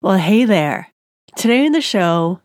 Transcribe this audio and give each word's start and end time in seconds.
Well, 0.00 0.16
hey 0.16 0.44
there. 0.44 0.92
Today 1.34 1.66
in 1.66 1.72
the 1.72 1.80
show, 1.80 2.40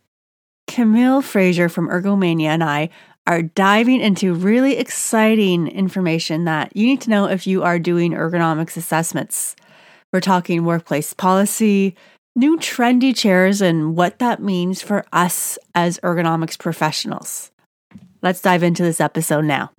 Camille 0.65 1.21
Fraser 1.21 1.69
from 1.69 1.87
Ergomania 1.87 2.47
and 2.47 2.63
I 2.63 2.89
are 3.27 3.43
diving 3.43 4.01
into 4.01 4.33
really 4.33 4.77
exciting 4.77 5.67
information 5.67 6.45
that 6.45 6.75
you 6.75 6.87
need 6.87 7.01
to 7.01 7.11
know 7.11 7.27
if 7.27 7.45
you 7.45 7.61
are 7.61 7.77
doing 7.77 8.13
ergonomics 8.13 8.75
assessments. 8.75 9.55
We're 10.11 10.19
talking 10.19 10.65
workplace 10.65 11.13
policy, 11.13 11.95
new 12.35 12.57
trendy 12.57 13.15
chairs, 13.15 13.61
and 13.61 13.95
what 13.95 14.17
that 14.17 14.41
means 14.41 14.81
for 14.81 15.05
us 15.13 15.59
as 15.75 15.99
ergonomics 15.99 16.57
professionals. 16.57 17.51
Let's 18.23 18.41
dive 18.41 18.63
into 18.63 18.81
this 18.81 18.99
episode 18.99 19.45
now. 19.45 19.69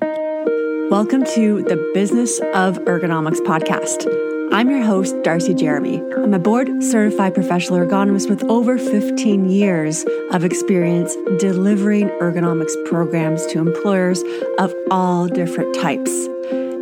Welcome 0.90 1.24
to 1.34 1.64
the 1.64 1.90
Business 1.92 2.38
of 2.54 2.78
Ergonomics 2.84 3.40
podcast. 3.40 4.33
I'm 4.52 4.70
your 4.70 4.82
host, 4.82 5.14
Darcy 5.22 5.54
Jeremy. 5.54 6.02
I'm 6.16 6.34
a 6.34 6.38
board 6.38 6.82
certified 6.82 7.34
professional 7.34 7.78
ergonomist 7.78 8.28
with 8.28 8.44
over 8.44 8.78
15 8.78 9.48
years 9.48 10.04
of 10.30 10.44
experience 10.44 11.16
delivering 11.38 12.08
ergonomics 12.20 12.72
programs 12.84 13.46
to 13.46 13.58
employers 13.58 14.22
of 14.58 14.72
all 14.90 15.26
different 15.26 15.74
types. 15.74 16.10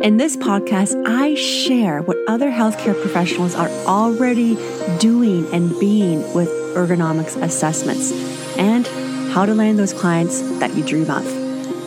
In 0.03 0.17
this 0.17 0.35
podcast, 0.37 1.01
I 1.07 1.35
share 1.35 2.01
what 2.01 2.17
other 2.27 2.51
healthcare 2.51 2.99
professionals 2.99 3.55
are 3.55 3.69
already 3.87 4.55
doing 4.99 5.51
and 5.53 5.77
being 5.79 6.21
with 6.33 6.49
ergonomics 6.75 7.41
assessments 7.41 8.11
and 8.57 8.85
how 9.31 9.45
to 9.45 9.53
land 9.53 9.79
those 9.79 9.93
clients 9.93 10.41
that 10.59 10.75
you 10.75 10.83
dream 10.83 11.09
of. 11.09 11.25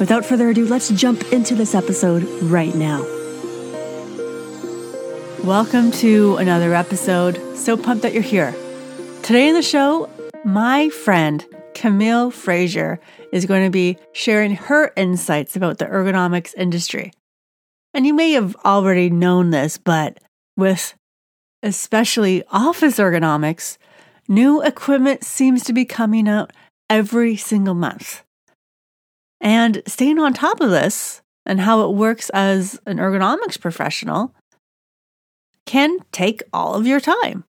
Without 0.00 0.24
further 0.24 0.50
ado, 0.50 0.66
let's 0.66 0.88
jump 0.90 1.32
into 1.32 1.54
this 1.54 1.74
episode 1.74 2.24
right 2.42 2.74
now. 2.74 3.15
Welcome 5.46 5.92
to 5.92 6.38
another 6.38 6.74
episode. 6.74 7.40
So 7.56 7.76
pumped 7.76 8.02
that 8.02 8.12
you're 8.12 8.20
here. 8.20 8.50
Today 9.22 9.46
in 9.46 9.54
the 9.54 9.62
show, 9.62 10.10
my 10.44 10.88
friend 10.88 11.46
Camille 11.72 12.32
Fraser 12.32 12.98
is 13.30 13.46
going 13.46 13.64
to 13.64 13.70
be 13.70 13.96
sharing 14.10 14.56
her 14.56 14.92
insights 14.96 15.54
about 15.54 15.78
the 15.78 15.84
ergonomics 15.84 16.52
industry. 16.56 17.12
And 17.94 18.04
you 18.04 18.12
may 18.12 18.32
have 18.32 18.56
already 18.64 19.08
known 19.08 19.50
this, 19.50 19.78
but 19.78 20.18
with 20.56 20.94
especially 21.62 22.42
office 22.50 22.98
ergonomics, 22.98 23.78
new 24.26 24.60
equipment 24.62 25.22
seems 25.22 25.62
to 25.62 25.72
be 25.72 25.84
coming 25.84 26.28
out 26.28 26.52
every 26.90 27.36
single 27.36 27.74
month. 27.74 28.24
And 29.40 29.80
staying 29.86 30.18
on 30.18 30.34
top 30.34 30.60
of 30.60 30.70
this 30.70 31.22
and 31.46 31.60
how 31.60 31.88
it 31.88 31.94
works 31.94 32.30
as 32.30 32.80
an 32.84 32.96
ergonomics 32.96 33.60
professional 33.60 34.34
can 35.66 35.98
take 36.12 36.42
all 36.52 36.74
of 36.74 36.86
your 36.86 37.00
time. 37.00 37.44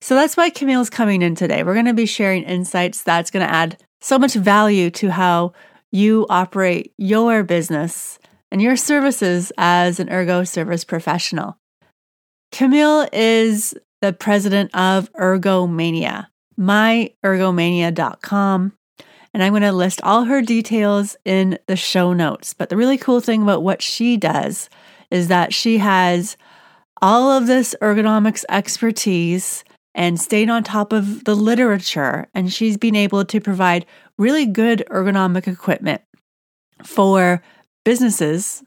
So 0.00 0.14
that's 0.14 0.36
why 0.36 0.50
Camille's 0.50 0.90
coming 0.90 1.22
in 1.22 1.34
today. 1.34 1.62
We're 1.62 1.74
going 1.74 1.86
to 1.86 1.94
be 1.94 2.06
sharing 2.06 2.44
insights 2.44 3.02
that's 3.02 3.30
going 3.30 3.46
to 3.46 3.52
add 3.52 3.82
so 4.00 4.18
much 4.18 4.34
value 4.34 4.90
to 4.90 5.10
how 5.10 5.52
you 5.92 6.26
operate 6.28 6.92
your 6.98 7.44
business 7.44 8.18
and 8.50 8.60
your 8.60 8.76
services 8.76 9.52
as 9.56 10.00
an 10.00 10.10
ergo 10.10 10.42
service 10.44 10.84
professional. 10.84 11.56
Camille 12.50 13.08
is 13.12 13.74
the 14.00 14.12
president 14.12 14.74
of 14.74 15.12
Ergomania, 15.12 16.26
myergomania.com. 16.58 18.72
And 19.34 19.42
I'm 19.42 19.52
going 19.52 19.62
to 19.62 19.72
list 19.72 20.02
all 20.02 20.24
her 20.24 20.42
details 20.42 21.16
in 21.24 21.58
the 21.66 21.76
show 21.76 22.12
notes. 22.12 22.52
But 22.52 22.68
the 22.68 22.76
really 22.76 22.98
cool 22.98 23.20
thing 23.20 23.42
about 23.42 23.62
what 23.62 23.80
she 23.80 24.18
does 24.18 24.68
is 25.10 25.28
that 25.28 25.54
she 25.54 25.78
has 25.78 26.36
all 27.02 27.32
of 27.32 27.48
this 27.48 27.74
ergonomics 27.82 28.44
expertise 28.48 29.64
and 29.94 30.18
stayed 30.18 30.48
on 30.48 30.62
top 30.62 30.92
of 30.92 31.24
the 31.24 31.34
literature. 31.34 32.28
And 32.32 32.50
she's 32.50 32.78
been 32.78 32.96
able 32.96 33.24
to 33.24 33.40
provide 33.40 33.84
really 34.16 34.46
good 34.46 34.84
ergonomic 34.88 35.46
equipment 35.48 36.00
for 36.84 37.42
businesses 37.84 38.62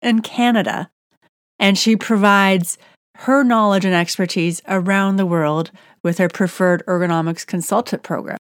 in 0.00 0.22
Canada. 0.22 0.90
And 1.58 1.76
she 1.76 1.96
provides 1.96 2.78
her 3.16 3.42
knowledge 3.42 3.84
and 3.84 3.94
expertise 3.94 4.62
around 4.68 5.16
the 5.16 5.26
world 5.26 5.72
with 6.04 6.18
her 6.18 6.28
preferred 6.28 6.84
ergonomics 6.86 7.44
consultant 7.44 8.04
program. 8.04 8.38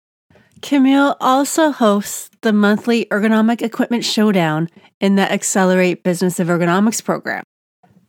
Camille 0.63 1.17
also 1.21 1.71
hosts 1.71 2.31
the 2.41 2.53
monthly 2.53 3.05
Ergonomic 3.07 3.63
Equipment 3.63 4.05
Showdown 4.05 4.69
in 4.99 5.15
the 5.15 5.31
Accelerate 5.31 6.03
Business 6.03 6.41
of 6.41 6.49
Ergonomics 6.49 7.05
program. 7.05 7.45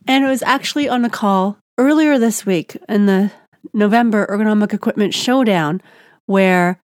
And 0.08 0.24
it 0.24 0.28
was 0.28 0.44
actually 0.44 0.88
on 0.88 1.06
a 1.06 1.10
call 1.10 1.58
earlier 1.78 2.18
this 2.18 2.46
week 2.46 2.78
in 2.88 3.06
the 3.06 3.32
November 3.74 4.28
Ergonomic 4.28 4.74
Equipment 4.74 5.14
Showdown 5.14 5.82
where 6.26 6.80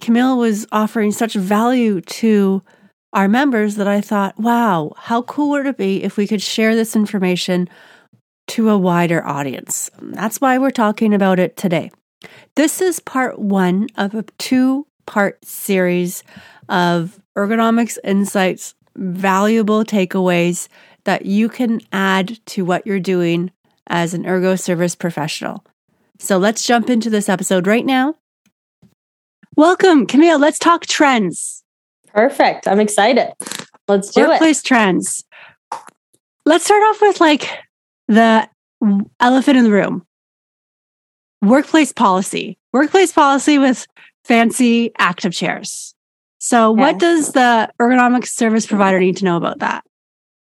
Camille 0.00 0.38
was 0.38 0.66
offering 0.72 1.12
such 1.12 1.34
value 1.34 2.00
to 2.02 2.62
our 3.12 3.28
members 3.28 3.76
that 3.76 3.88
I 3.88 4.00
thought, 4.00 4.38
wow, 4.38 4.92
how 4.96 5.22
cool 5.22 5.50
would 5.50 5.66
it 5.66 5.78
be 5.78 6.02
if 6.02 6.16
we 6.16 6.26
could 6.26 6.42
share 6.42 6.74
this 6.74 6.94
information 6.94 7.68
to 8.48 8.68
a 8.68 8.78
wider 8.78 9.24
audience? 9.24 9.90
That's 10.00 10.40
why 10.40 10.58
we're 10.58 10.70
talking 10.70 11.14
about 11.14 11.38
it 11.38 11.56
today. 11.56 11.90
This 12.56 12.80
is 12.80 13.00
part 13.00 13.38
one 13.38 13.88
of 13.96 14.14
a 14.14 14.24
two 14.38 14.86
part 15.06 15.42
series 15.44 16.24
of 16.68 17.20
ergonomics 17.36 17.98
insights, 18.04 18.74
valuable 18.96 19.84
takeaways 19.84 20.68
that 21.06 21.24
you 21.24 21.48
can 21.48 21.80
add 21.92 22.38
to 22.46 22.64
what 22.64 22.86
you're 22.86 23.00
doing 23.00 23.50
as 23.86 24.12
an 24.14 24.26
ergo 24.26 24.56
service 24.56 24.94
professional. 24.94 25.64
So 26.18 26.38
let's 26.38 26.64
jump 26.64 26.90
into 26.90 27.10
this 27.10 27.28
episode 27.28 27.66
right 27.66 27.84
now. 27.84 28.16
Welcome, 29.56 30.06
Camille. 30.06 30.38
Let's 30.38 30.58
talk 30.58 30.86
trends. 30.86 31.64
Perfect. 32.12 32.68
I'm 32.68 32.80
excited. 32.80 33.32
Let's 33.88 34.10
do 34.10 34.20
Workplace 34.20 34.26
it. 34.26 34.28
Workplace 34.28 34.62
trends. 34.62 35.24
Let's 36.44 36.64
start 36.64 36.82
off 36.82 37.00
with 37.00 37.20
like 37.20 37.48
the 38.08 38.48
elephant 39.20 39.56
in 39.56 39.64
the 39.64 39.70
room. 39.70 40.04
Workplace 41.42 41.92
policy. 41.92 42.58
Workplace 42.72 43.12
policy 43.12 43.58
with 43.58 43.86
fancy 44.24 44.92
active 44.98 45.32
chairs. 45.32 45.94
So, 46.38 46.70
what 46.70 46.98
does 46.98 47.32
the 47.32 47.70
ergonomic 47.80 48.26
service 48.26 48.66
provider 48.66 49.00
need 49.00 49.16
to 49.18 49.24
know 49.24 49.36
about 49.36 49.60
that? 49.60 49.84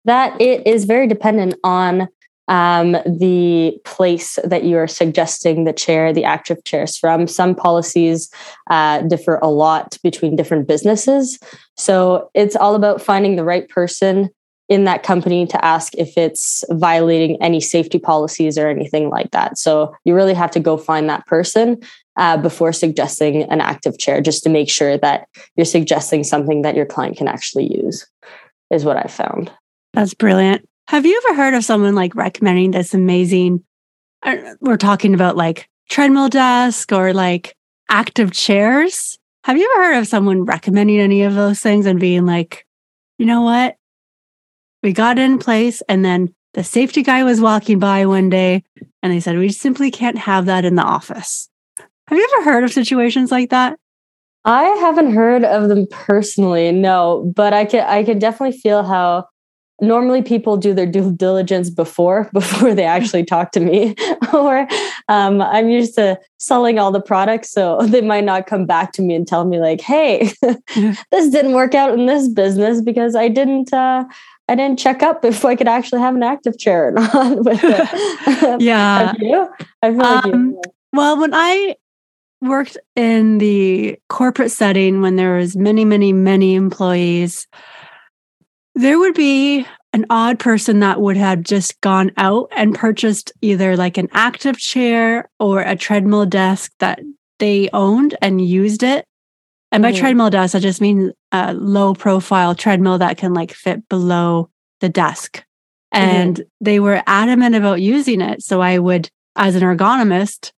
That 0.07 0.41
it 0.41 0.67
is 0.67 0.85
very 0.85 1.07
dependent 1.07 1.55
on 1.63 2.09
um, 2.49 2.93
the 2.93 3.79
place 3.85 4.39
that 4.45 4.63
you 4.63 4.79
are 4.79 4.87
suggesting 4.87 5.65
the 5.65 5.73
chair, 5.73 6.13
the 6.13 6.25
active 6.25 6.63
chairs 6.65 6.97
from. 6.97 7.27
Some 7.27 7.55
policies 7.55 8.31
uh, 8.71 9.03
differ 9.03 9.41
a 9.43 9.49
lot 9.49 9.99
between 10.03 10.37
different 10.37 10.69
businesses. 10.69 11.39
So 11.77 12.31
it's 12.35 12.57
all 12.57 12.75
about 12.75 13.03
finding 13.03 13.37
the 13.37 13.45
right 13.45 13.69
person 13.69 14.31
in 14.69 14.85
that 14.85 15.03
company 15.03 15.47
to 15.47 15.65
ask 15.65 15.95
if 15.97 16.17
it's 16.17 16.65
violating 16.71 17.41
any 17.43 17.61
safety 17.61 17.99
policies 17.99 18.59
or 18.59 18.69
anything 18.69 19.11
like 19.11 19.31
that. 19.31 19.59
So 19.59 19.95
you 20.05 20.15
really 20.15 20.35
have 20.35 20.51
to 20.53 20.61
go 20.61 20.77
find 20.77 21.09
that 21.09 21.27
person 21.27 21.81
uh, 22.17 22.37
before 22.37 22.73
suggesting 22.73 23.43
an 23.45 23.61
active 23.61 23.99
chair, 23.99 24.21
just 24.21 24.43
to 24.45 24.49
make 24.49 24.71
sure 24.71 24.99
that 24.99 25.29
you're 25.57 25.65
suggesting 25.65 26.25
something 26.25 26.63
that 26.63 26.75
your 26.75 26.87
client 26.87 27.17
can 27.17 27.29
actually 27.29 27.73
use, 27.73 28.07
is 28.71 28.85
what 28.85 28.97
I 28.97 29.09
found. 29.09 29.53
That's 29.97 30.13
brilliant. 30.13 30.69
Have 30.89 31.07
you 31.07 31.21
ever 31.25 31.37
heard 31.37 31.55
of 31.55 31.65
someone 31.65 31.95
like 31.95 32.15
recommending 32.15 32.71
this 32.71 32.93
amazing? 32.93 33.65
We're 34.61 34.77
talking 34.77 35.15
about 35.15 35.37
like 35.37 35.71
treadmill 35.89 36.29
desk 36.29 36.93
or 36.93 37.15
like 37.15 37.57
active 37.89 38.31
chairs. 38.31 39.19
Have 39.45 39.57
you 39.57 39.73
ever 39.75 39.85
heard 39.85 39.99
of 39.99 40.07
someone 40.07 40.45
recommending 40.45 41.01
any 41.01 41.23
of 41.23 41.35
those 41.35 41.61
things 41.61 41.87
and 41.87 41.99
being 41.99 42.27
like, 42.27 42.67
you 43.19 43.25
know 43.25 43.41
what? 43.41 43.77
We 44.83 44.93
got 44.93 45.19
in 45.19 45.39
place 45.39 45.83
and 45.89 46.05
then 46.05 46.35
the 46.53 46.63
safety 46.63 47.03
guy 47.03 47.25
was 47.25 47.41
walking 47.41 47.79
by 47.79 48.05
one 48.05 48.29
day 48.29 48.65
and 49.03 49.11
they 49.11 49.21
said, 49.21 49.39
we 49.39 49.49
simply 49.49 49.91
can't 49.91 50.19
have 50.19 50.45
that 50.45 50.67
in 50.67 50.75
the 50.75 50.83
office. 50.83 51.49
Have 52.09 52.19
you 52.19 52.29
ever 52.35 52.51
heard 52.51 52.65
of 52.65 52.73
situations 52.73 53.33
like 53.33 53.49
that? 53.49 53.79
I 54.45 54.65
haven't 54.65 55.15
heard 55.15 55.43
of 55.43 55.71
them 55.71 55.87
personally, 55.91 56.71
no, 56.71 57.33
but 57.35 57.55
I 57.55 57.65
can 57.65 57.87
I 57.87 58.05
can 58.05 58.19
definitely 58.19 58.59
feel 58.59 58.85
how 58.85 59.27
normally 59.81 60.23
people 60.23 60.57
do 60.57 60.73
their 60.73 60.87
due 60.87 61.13
diligence 61.13 61.69
before 61.71 62.31
before 62.33 62.75
they 62.75 62.85
actually 62.85 63.25
talk 63.25 63.53
to 63.53 63.61
me 63.61 63.95
or 64.33 64.67
um, 65.09 65.41
i'm 65.43 65.69
used 65.69 65.95
to 65.95 66.19
selling 66.39 66.79
all 66.79 66.91
the 66.91 67.01
products 67.01 67.51
so 67.51 67.79
they 67.87 68.01
might 68.01 68.25
not 68.25 68.47
come 68.47 68.65
back 68.67 68.93
to 68.93 69.03
me 69.03 69.15
and 69.15 69.27
tell 69.29 69.45
me 69.45 69.59
like 69.59 69.81
hey 69.81 70.33
this 71.11 71.29
didn't 71.31 71.53
work 71.53 71.75
out 71.75 71.93
in 71.99 72.07
this 72.07 72.29
business 72.29 72.81
because 72.81 73.15
i 73.15 73.29
didn't 73.29 73.73
uh, 73.73 74.05
i 74.49 74.55
didn't 74.55 74.79
check 74.79 75.03
up 75.03 75.25
if 75.25 75.45
i 75.45 75.55
could 75.55 75.69
actually 75.69 76.01
have 76.01 76.15
an 76.15 76.23
active 76.23 76.59
chair 76.59 76.89
or 76.89 76.93
not 76.93 77.45
with 77.45 77.61
it 77.63 78.61
Yeah. 78.61 79.13
You? 79.19 79.49
i 79.83 79.91
feel 79.91 79.99
like 79.99 80.25
Um, 80.25 80.51
you 80.51 80.63
Well, 80.93 81.19
when 81.21 81.35
I 81.35 81.77
worked 82.41 82.77
in 82.95 83.39
the 83.39 83.99
corporate 84.09 84.51
setting 84.51 85.01
when 85.03 85.17
there 85.17 85.37
was 85.37 85.57
many, 85.57 85.85
many, 85.85 86.13
many 86.13 86.55
employees, 86.55 87.47
there 88.77 88.99
would 88.99 89.15
be 89.15 89.67
an 89.93 90.05
odd 90.11 90.39
person 90.39 90.81
that 90.81 91.01
would 91.01 91.17
have 91.17 91.43
just 91.43 91.81
gone 91.81 92.13
out 92.19 92.49
and 92.55 92.75
purchased 92.75 93.33
either 93.41 93.77
like 93.77 93.97
an 93.97 94.09
active 94.13 94.59
chair 94.59 95.29
or 95.41 95.63
a 95.63 95.75
treadmill 95.75 96.27
desk 96.27 96.71
that 96.79 97.01
they 97.39 97.69
owned 97.73 98.15
and 98.21 98.47
used 98.47 98.83
it. 98.83 99.07
And 99.73 99.83
by 99.83 99.93
Mhm. 99.93 99.97
treadmill 99.97 100.31
desk, 100.31 100.55
I 100.55 100.59
just 100.61 100.81
mean 100.81 101.13
a 101.33 101.55
low 101.55 101.95
profile 101.95 102.55
treadmill 102.55 102.99
that 102.99 103.17
can 103.17 103.33
like 103.35 103.53
fit 103.53 103.89
below 103.89 104.51
the 104.81 104.89
desk. 104.91 105.43
And 105.93 106.45
they 106.61 106.79
were 106.79 107.03
adamant 107.07 107.55
about 107.55 107.81
using 107.81 108.21
it. 108.21 108.43
So 108.43 108.61
I 108.61 108.79
would, 108.79 109.09
as 109.35 109.55
an 109.57 109.63
ergonomist, 109.63 110.53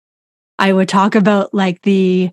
I 0.57 0.73
would 0.73 0.89
talk 0.89 1.13
about 1.15 1.53
like 1.53 1.81
the 1.83 2.31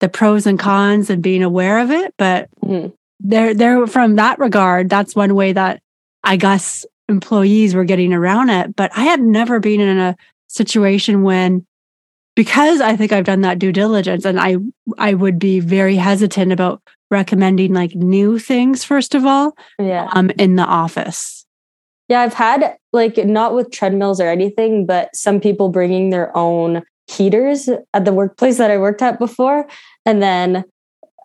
the 0.00 0.08
pros 0.10 0.46
and 0.46 0.58
cons 0.58 1.08
and 1.08 1.22
being 1.22 1.42
aware 1.42 1.78
of 1.78 1.90
it. 1.90 2.12
But 2.18 2.48
Mhm. 2.62 2.92
There 3.20 3.54
there 3.54 3.86
from 3.86 4.16
that 4.16 4.38
regard, 4.38 4.88
that's 4.90 5.14
one 5.16 5.34
way 5.34 5.52
that 5.52 5.80
I 6.22 6.36
guess 6.36 6.84
employees 7.08 7.74
were 7.74 7.84
getting 7.84 8.12
around 8.12 8.50
it. 8.50 8.74
But 8.76 8.90
I 8.96 9.02
had 9.04 9.20
never 9.20 9.60
been 9.60 9.80
in 9.80 9.98
a 9.98 10.16
situation 10.48 11.22
when 11.22 11.66
because 12.36 12.80
I 12.80 12.96
think 12.96 13.12
I've 13.12 13.24
done 13.24 13.42
that 13.42 13.58
due 13.58 13.72
diligence 13.72 14.24
and 14.24 14.40
I 14.40 14.56
I 14.98 15.14
would 15.14 15.38
be 15.38 15.60
very 15.60 15.96
hesitant 15.96 16.52
about 16.52 16.82
recommending 17.10 17.72
like 17.72 17.94
new 17.94 18.38
things 18.38 18.82
first 18.84 19.14
of 19.14 19.24
all 19.24 19.54
Yeah. 19.78 20.08
um 20.12 20.30
in 20.38 20.56
the 20.56 20.64
office. 20.64 21.46
Yeah, 22.08 22.20
I've 22.22 22.34
had 22.34 22.76
like 22.92 23.16
not 23.18 23.54
with 23.54 23.70
treadmills 23.70 24.20
or 24.20 24.28
anything, 24.28 24.84
but 24.86 25.14
some 25.16 25.40
people 25.40 25.68
bringing 25.70 26.10
their 26.10 26.36
own 26.36 26.82
heaters 27.06 27.68
at 27.92 28.04
the 28.04 28.12
workplace 28.12 28.58
that 28.58 28.70
I 28.70 28.78
worked 28.78 29.02
at 29.02 29.18
before, 29.18 29.66
and 30.06 30.22
then 30.22 30.64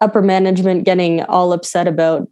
upper 0.02 0.22
management 0.22 0.84
getting 0.86 1.24
all 1.24 1.54
upset 1.54 1.88
about 1.88 2.28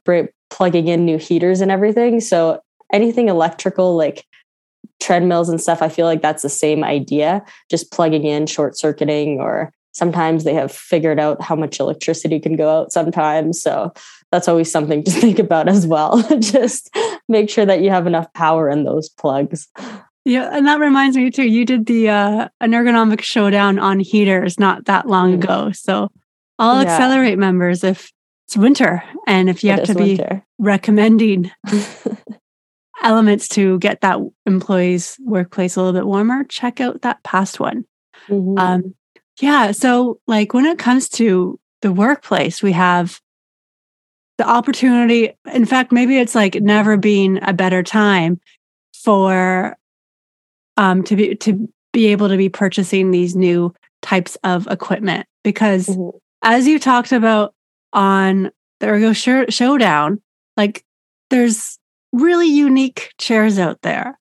plugging 0.50 0.88
in 0.88 1.06
new 1.06 1.18
heaters 1.18 1.62
and 1.62 1.72
everything. 1.72 2.19
So 2.22 2.62
anything 2.94 3.28
electrical, 3.30 3.96
like 3.96 4.25
treadmills 5.02 5.50
and 5.50 5.62
stuff, 5.62 5.81
I 5.81 5.90
feel 5.90 6.06
like 6.06 6.22
that's 6.22 6.44
the 6.44 6.50
same 6.50 6.84
idea, 6.84 7.44
just 7.69 7.92
plugging 7.92 8.24
in, 8.24 8.48
short 8.48 8.78
circuiting, 8.78 9.40
or 9.40 9.72
sometimes 9.92 10.44
they 10.44 10.54
have 10.54 10.72
figured 10.72 11.19
out 11.19 11.42
how 11.42 11.56
much 11.56 11.80
electricity 11.80 12.40
can 12.40 12.56
go 12.56 12.69
out 12.69 12.92
sometimes. 12.92 13.62
So 13.62 13.92
that's 14.31 14.48
always 14.48 14.72
something 14.72 15.04
to 15.04 15.12
think 15.22 15.40
about 15.40 15.68
as 15.68 15.86
well. 15.86 16.22
just 16.40 16.90
make 17.28 17.50
sure 17.50 17.66
that 17.66 17.81
you 17.81 17.90
have 17.90 18.08
enough 18.08 18.31
power 18.34 18.69
in 18.69 18.84
those 18.86 19.10
plugs. 19.10 19.68
Yeah, 20.25 20.50
and 20.52 20.68
that 20.68 20.80
reminds 20.80 21.16
me 21.16 21.31
too. 21.31 21.48
You 21.48 21.64
did 21.64 21.86
the 21.86 22.10
uh, 22.10 22.50
an 22.60 22.72
ergonomic 22.72 23.22
showdown 23.22 23.80
on 23.80 24.00
heaters 24.00 24.60
not 24.60 24.86
that 24.86 25.08
long 25.08 25.31
Mm. 25.31 25.44
ago. 25.44 25.72
So 25.72 26.10
I'll 26.59 26.81
Yeah. 26.83 26.89
accelerate 26.92 27.38
members 27.38 27.83
if 27.83 28.12
it's 28.48 28.57
winter 28.57 29.04
and 29.27 29.50
if 29.50 29.63
you 29.63 29.71
It 29.71 29.80
have 29.80 29.88
to 29.88 29.95
be 29.95 30.15
winter. 30.15 30.44
recommending 30.57 31.51
elements 33.04 33.48
to 33.50 33.77
get 33.80 34.01
that 34.01 34.19
employee's 34.45 35.18
workplace 35.24 35.75
a 35.75 35.81
little 35.81 36.00
bit 36.00 36.07
warmer, 36.07 36.44
check 36.45 36.81
out 36.81 37.01
that 37.04 37.21
past 37.24 37.59
one. 37.59 37.86
Mhm. 38.27 38.57
Um, 38.59 38.95
yeah. 39.39 39.71
So, 39.71 40.19
like, 40.27 40.54
when 40.54 40.65
it 40.65 40.80
comes 40.80 41.09
to 41.09 41.59
the 41.81 41.92
workplace, 41.92 42.63
we 42.63 42.71
have 42.71 43.19
the 44.39 44.48
opportunity. 44.48 45.31
In 45.54 45.65
fact, 45.65 45.92
maybe 45.92 46.18
it's 46.18 46.36
like 46.36 46.56
never 46.56 46.98
been 46.98 47.38
a 47.44 47.54
better 47.54 47.83
time 47.83 48.39
for 49.04 49.77
um, 50.77 51.04
to 51.04 51.15
be 51.15 51.36
to 51.36 51.69
be 51.94 52.07
able 52.07 52.30
to 52.30 52.38
be 52.38 52.50
purchasing 52.50 53.12
these 53.12 53.36
new 53.36 53.74
types 54.01 54.38
of 54.44 54.68
equipment 54.68 55.25
because, 55.44 55.88
Mhm. 55.88 56.19
As 56.48 56.66
you 56.66 56.80
talked 56.80 57.12
about 57.12 57.54
on 57.92 58.52
the 58.80 58.88
Ergo 58.88 59.12
Show- 59.12 59.48
Showdown, 59.50 60.22
like 60.56 60.84
there's 61.30 61.78
really 62.14 62.48
unique 62.48 63.12
chairs 63.18 63.60
out 63.60 63.82
there. 63.82 64.18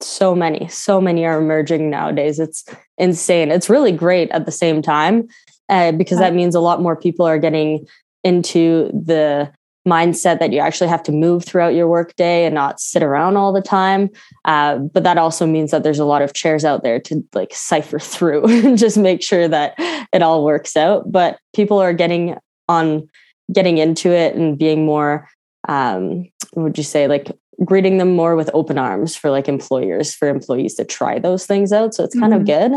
so 0.00 0.34
many, 0.34 0.66
so 0.66 1.00
many 1.00 1.24
are 1.24 1.38
emerging 1.38 1.88
nowadays. 1.88 2.40
It's 2.40 2.64
insane. 2.98 3.52
It's 3.52 3.70
really 3.70 3.92
great 3.92 4.28
at 4.32 4.44
the 4.46 4.50
same 4.50 4.82
time 4.82 5.28
uh, 5.68 5.92
because 5.92 6.18
that 6.18 6.34
means 6.34 6.56
a 6.56 6.60
lot 6.60 6.82
more 6.82 6.96
people 6.96 7.24
are 7.24 7.38
getting 7.38 7.86
into 8.24 8.90
the 8.92 9.52
mindset 9.86 10.38
that 10.38 10.52
you 10.52 10.60
actually 10.60 10.88
have 10.88 11.02
to 11.02 11.12
move 11.12 11.44
throughout 11.44 11.74
your 11.74 11.88
workday 11.88 12.44
and 12.44 12.54
not 12.54 12.80
sit 12.80 13.02
around 13.02 13.36
all 13.36 13.52
the 13.52 13.60
time. 13.62 14.08
Uh, 14.44 14.78
but 14.78 15.02
that 15.02 15.18
also 15.18 15.46
means 15.46 15.70
that 15.72 15.82
there's 15.82 15.98
a 15.98 16.04
lot 16.04 16.22
of 16.22 16.34
chairs 16.34 16.64
out 16.64 16.82
there 16.82 17.00
to 17.00 17.22
like 17.34 17.50
cipher 17.52 17.98
through 18.12 18.44
and 18.46 18.78
just 18.78 18.96
make 18.96 19.22
sure 19.22 19.48
that 19.48 19.74
it 20.12 20.22
all 20.22 20.44
works 20.44 20.76
out. 20.76 21.10
But 21.10 21.38
people 21.54 21.78
are 21.80 21.92
getting 21.92 22.36
on, 22.68 23.08
getting 23.52 23.78
into 23.78 24.10
it 24.10 24.34
and 24.36 24.56
being 24.56 24.86
more, 24.86 25.28
um, 25.68 26.26
would 26.54 26.78
you 26.78 26.84
say, 26.84 27.08
like 27.08 27.32
greeting 27.64 27.98
them 27.98 28.14
more 28.14 28.34
with 28.36 28.50
open 28.54 28.78
arms 28.78 29.14
for 29.16 29.30
like 29.30 29.48
employers 29.48 30.14
for 30.14 30.28
employees 30.28 30.74
to 30.74 30.84
try 30.84 31.18
those 31.18 31.46
things 31.46 31.72
out 31.72 31.94
so 31.94 32.02
it's 32.02 32.18
kind 32.18 32.32
Mhm. 32.32 32.36
of 32.40 32.46
good 32.46 32.72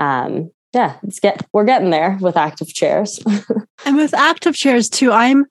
um 0.00 0.50
yeah 0.74 0.96
it's 1.04 1.18
get 1.18 1.46
we're 1.54 1.64
getting 1.64 1.88
there 1.90 2.18
with 2.20 2.36
active 2.36 2.68
chairs 2.68 3.20
And 3.86 3.96
with 3.96 4.12
active 4.12 4.54
chairs 4.54 4.90
too, 4.90 5.12
I'm 5.12 5.46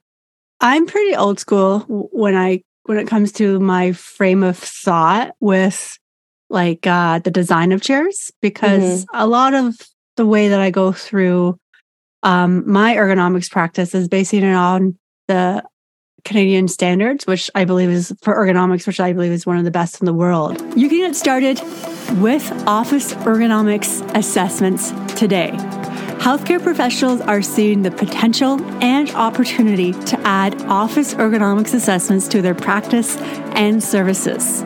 I'm 0.60 0.86
pretty 0.86 1.16
old 1.16 1.40
school 1.40 1.80
when 2.12 2.36
I 2.36 2.64
when 2.84 2.98
it 2.98 3.08
comes 3.08 3.32
to 3.34 3.60
my 3.60 3.92
frame 3.92 4.44
of 4.44 4.58
thought 4.58 5.36
with 5.40 5.98
like 6.50 6.88
uh 6.88 7.20
the 7.20 7.32
design 7.32 7.72
of 7.72 7.82
chairs 7.82 8.32
because 8.42 9.06
a 9.14 9.28
lot 9.28 9.54
of 9.54 9.76
the 10.16 10.26
way 10.26 10.50
that 10.50 10.60
I 10.60 10.72
go 10.72 10.92
through 10.92 11.60
um 12.24 12.70
my 12.70 12.96
ergonomics 12.96 13.52
practice 13.52 13.94
is 13.94 14.08
basing 14.08 14.44
it 14.44 14.54
on 14.54 14.98
the 15.28 15.64
Canadian 16.28 16.68
standards, 16.68 17.26
which 17.26 17.50
I 17.56 17.64
believe 17.64 17.90
is 17.90 18.14
for 18.22 18.36
ergonomics, 18.36 18.86
which 18.86 19.00
I 19.00 19.14
believe 19.14 19.32
is 19.32 19.46
one 19.46 19.58
of 19.58 19.64
the 19.64 19.72
best 19.72 20.02
in 20.02 20.06
the 20.06 20.14
world. 20.14 20.62
You 20.78 20.90
can 20.90 21.00
get 21.00 21.16
started 21.16 21.62
with 22.22 22.52
office 22.68 23.14
ergonomics 23.14 24.02
assessments 24.14 24.92
today. 25.18 25.52
Healthcare 26.20 26.62
professionals 26.62 27.22
are 27.22 27.42
seeing 27.42 27.84
the 27.84 27.92
potential 27.92 28.62
and 28.84 29.10
opportunity 29.12 29.94
to 29.94 30.20
add 30.22 30.62
office 30.64 31.14
ergonomics 31.14 31.74
assessments 31.74 32.28
to 32.30 32.42
their 32.42 32.56
practice 32.56 33.18
and 33.56 33.84
services. 33.84 34.64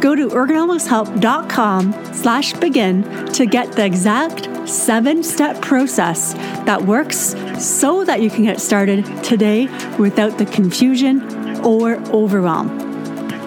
Go 0.00 0.14
to 0.14 0.28
ergonomicshelp.com 0.28 2.14
slash 2.14 2.52
begin 2.54 3.02
to 3.32 3.44
get 3.46 3.72
the 3.72 3.84
exact 3.84 4.68
seven-step 4.68 5.60
process 5.60 6.34
that 6.64 6.82
works 6.82 7.34
so 7.58 8.04
that 8.04 8.22
you 8.22 8.30
can 8.30 8.44
get 8.44 8.60
started 8.60 9.04
today 9.22 9.66
without 9.98 10.38
the 10.38 10.46
confusion 10.46 11.20
or 11.64 11.96
overwhelm. 12.12 12.78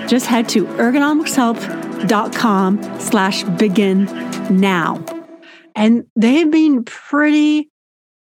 Just 0.08 0.26
head 0.26 0.50
to 0.50 0.66
ergonomicshelp.com 0.66 3.00
slash 3.00 3.44
begin 3.44 4.06
now. 4.50 5.02
And 5.76 6.06
they've 6.16 6.50
been 6.50 6.84
pretty 6.84 7.70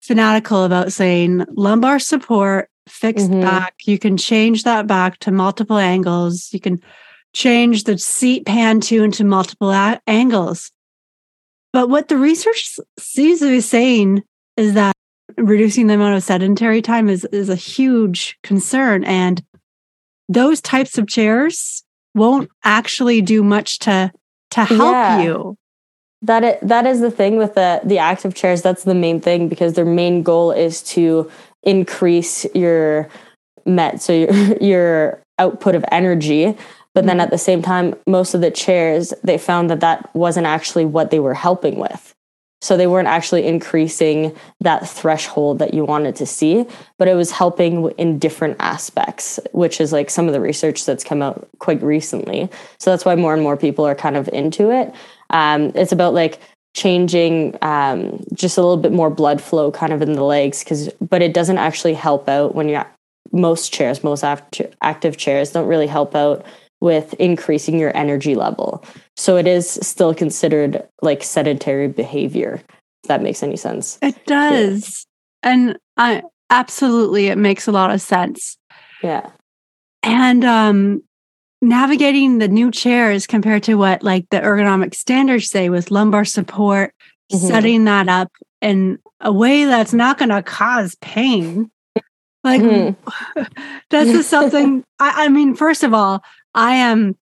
fanatical 0.01 0.63
about 0.63 0.91
saying 0.91 1.45
lumbar 1.51 1.99
support, 1.99 2.69
fixed 2.87 3.29
Mhm. 3.31 3.41
back. 3.41 3.75
You 3.85 3.97
can 3.97 4.17
change 4.17 4.63
that 4.63 4.87
back 4.87 5.17
to 5.19 5.31
multiple 5.31 5.77
angles. 5.77 6.49
You 6.51 6.59
can 6.59 6.81
change 7.33 7.85
the 7.85 7.97
seat 7.97 8.45
pan 8.45 8.79
to 8.81 9.03
into 9.03 9.23
multiple 9.23 9.71
a- 9.71 10.01
angles. 10.07 10.71
But 11.71 11.89
what 11.89 12.07
the 12.09 12.17
research 12.17 12.77
seems 12.99 13.39
to 13.39 13.49
be 13.49 13.61
saying 13.61 14.21
is 14.57 14.73
that 14.73 14.93
reducing 15.37 15.87
the 15.87 15.95
amount 15.95 16.15
of 16.15 16.23
sedentary 16.23 16.81
time 16.81 17.09
is, 17.09 17.25
is 17.31 17.49
a 17.49 17.55
huge 17.55 18.37
concern. 18.43 19.03
And 19.03 19.43
those 20.29 20.61
types 20.61 20.97
of 20.97 21.07
chairs 21.07 21.83
won't 22.13 22.49
actually 22.63 23.21
do 23.21 23.43
much 23.43 23.79
to 23.79 24.11
to 24.51 24.65
help 24.65 24.93
Yeah. 24.93 25.23
you. 25.23 25.57
That 26.23 26.43
it, 26.43 26.59
that 26.61 26.87
is 26.87 27.01
the 27.01 27.11
thing 27.11 27.37
with 27.37 27.53
the 27.53 27.81
the 27.83 27.99
active 27.99 28.33
chairs. 28.33 28.61
That's 28.61 28.83
the 28.83 28.95
main 28.95 29.21
thing 29.21 29.49
because 29.49 29.73
their 29.73 29.85
main 29.85 30.23
goal 30.23 30.51
is 30.51 30.81
to 30.83 31.29
increase 31.61 32.45
your 32.55 33.09
met 33.65 34.01
so 34.01 34.13
your 34.13 34.57
your 34.61 35.23
output 35.37 35.75
of 35.75 35.85
energy. 35.91 36.57
But 36.95 37.05
then 37.05 37.15
mm-hmm. 37.17 37.21
at 37.21 37.31
the 37.31 37.37
same 37.37 37.61
time 37.61 37.95
most 38.07 38.33
of 38.33 38.41
the 38.41 38.51
chairs 38.51 39.13
they 39.23 39.37
found 39.37 39.69
that 39.69 39.81
that 39.81 40.13
wasn't 40.15 40.47
actually 40.47 40.85
what 40.85 41.11
they 41.11 41.19
were 41.19 41.33
helping 41.33 41.77
with. 41.77 42.15
So 42.61 42.77
they 42.77 42.87
weren't 42.87 43.09
actually 43.09 43.45
increasing 43.45 44.33
that 44.61 44.87
threshold 44.87 45.59
that 45.59 45.73
you 45.73 45.83
wanted 45.83 46.15
to 46.17 46.25
see 46.25 46.65
but 46.97 47.09
it 47.09 47.15
was 47.15 47.31
helping 47.31 47.89
in 47.97 48.19
different 48.19 48.55
aspects 48.59 49.37
which 49.51 49.81
is 49.81 49.91
like 49.91 50.09
some 50.09 50.27
of 50.27 50.33
the 50.33 50.39
research 50.39 50.85
that's 50.85 51.03
come 51.03 51.21
out 51.21 51.49
quite 51.57 51.81
recently. 51.83 52.49
So 52.79 52.91
that's 52.91 53.03
why 53.03 53.15
more 53.15 53.33
and 53.33 53.43
more 53.43 53.57
people 53.57 53.85
are 53.85 53.95
kind 53.95 54.15
of 54.15 54.29
into 54.29 54.71
it 54.71 54.93
um, 55.33 55.71
it's 55.75 55.91
about 55.91 56.13
like 56.13 56.39
changing 56.75 57.57
um, 57.61 58.23
just 58.33 58.57
a 58.57 58.61
little 58.61 58.77
bit 58.77 58.93
more 58.93 59.09
blood 59.09 59.41
flow 59.41 59.71
kind 59.71 59.91
of 59.91 60.01
in 60.01 60.13
the 60.13 60.23
legs 60.23 60.63
because 60.63 60.89
but 61.01 61.21
it 61.21 61.33
doesn't 61.33 61.57
actually 61.57 61.93
help 61.93 62.29
out 62.29 62.55
when 62.55 62.69
you're 62.69 62.85
most 63.31 63.73
chairs 63.73 64.03
most 64.03 64.23
act- 64.23 64.61
active 64.81 65.17
chairs 65.17 65.51
don't 65.51 65.67
really 65.67 65.87
help 65.87 66.15
out 66.15 66.45
with 66.81 67.13
increasing 67.15 67.79
your 67.79 67.95
energy 67.95 68.35
level 68.35 68.83
so 69.17 69.37
it 69.37 69.47
is 69.47 69.69
still 69.81 70.13
considered 70.13 70.81
like 71.01 71.23
sedentary 71.23 71.87
behavior 71.87 72.61
if 73.03 73.07
that 73.07 73.21
makes 73.21 73.43
any 73.43 73.57
sense 73.57 73.99
It 74.01 74.25
does. 74.25 75.05
And 75.43 75.77
I 75.97 76.23
absolutely 76.49 77.27
it 77.27 77.37
makes 77.37 77.67
a 77.67 77.71
lot 77.71 77.91
of 77.91 78.01
sense. 78.01 78.57
yeah 79.01 79.29
And 80.03 80.43
um 80.45 81.03
navigating 81.63 82.37
the 82.37 82.47
new 82.47 82.69
chairs 82.69 83.25
compared 83.25 83.63
to 83.63 83.75
what 83.75 84.03
like 84.03 84.29
the 84.29 84.39
ergonomic 84.39 84.93
standards 84.93 85.49
say 85.49 85.69
with 85.69 85.91
lumbar 85.91 86.25
support, 86.25 86.93
mm-hmm. 87.31 87.47
setting 87.47 87.85
that 87.85 88.09
up 88.09 88.31
in 88.61 88.99
a 89.21 89.31
way 89.31 89.65
that's 89.65 89.93
not 89.93 90.17
going 90.17 90.29
to 90.29 90.43
cause 90.43 90.95
pain. 90.95 91.71
Like, 92.43 92.61
mm-hmm. 92.61 93.43
this 93.89 94.09
is 94.09 94.27
something, 94.27 94.83
I, 94.99 95.25
I 95.25 95.29
mean, 95.29 95.55
first 95.55 95.83
of 95.83 95.93
all, 95.93 96.21
I 96.53 96.75
am 96.75 97.17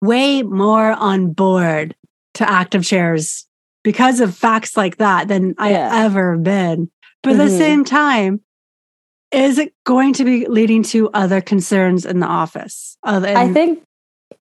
way 0.00 0.42
more 0.42 0.92
on 0.92 1.32
board 1.32 1.94
to 2.34 2.48
active 2.48 2.84
chairs 2.84 3.46
because 3.84 4.20
of 4.20 4.34
facts 4.34 4.76
like 4.76 4.96
that 4.96 5.28
than 5.28 5.54
yeah. 5.58 5.90
I 5.92 6.04
ever 6.04 6.38
been. 6.38 6.90
But 7.22 7.32
mm-hmm. 7.32 7.40
at 7.40 7.44
the 7.44 7.50
mm-hmm. 7.50 7.58
same 7.58 7.84
time, 7.84 8.40
is 9.32 9.58
it 9.58 9.72
going 9.84 10.12
to 10.14 10.24
be 10.24 10.46
leading 10.46 10.82
to 10.84 11.10
other 11.10 11.40
concerns 11.40 12.04
in 12.04 12.20
the 12.20 12.26
office? 12.26 12.96
I 13.36 13.52
think 13.52 13.82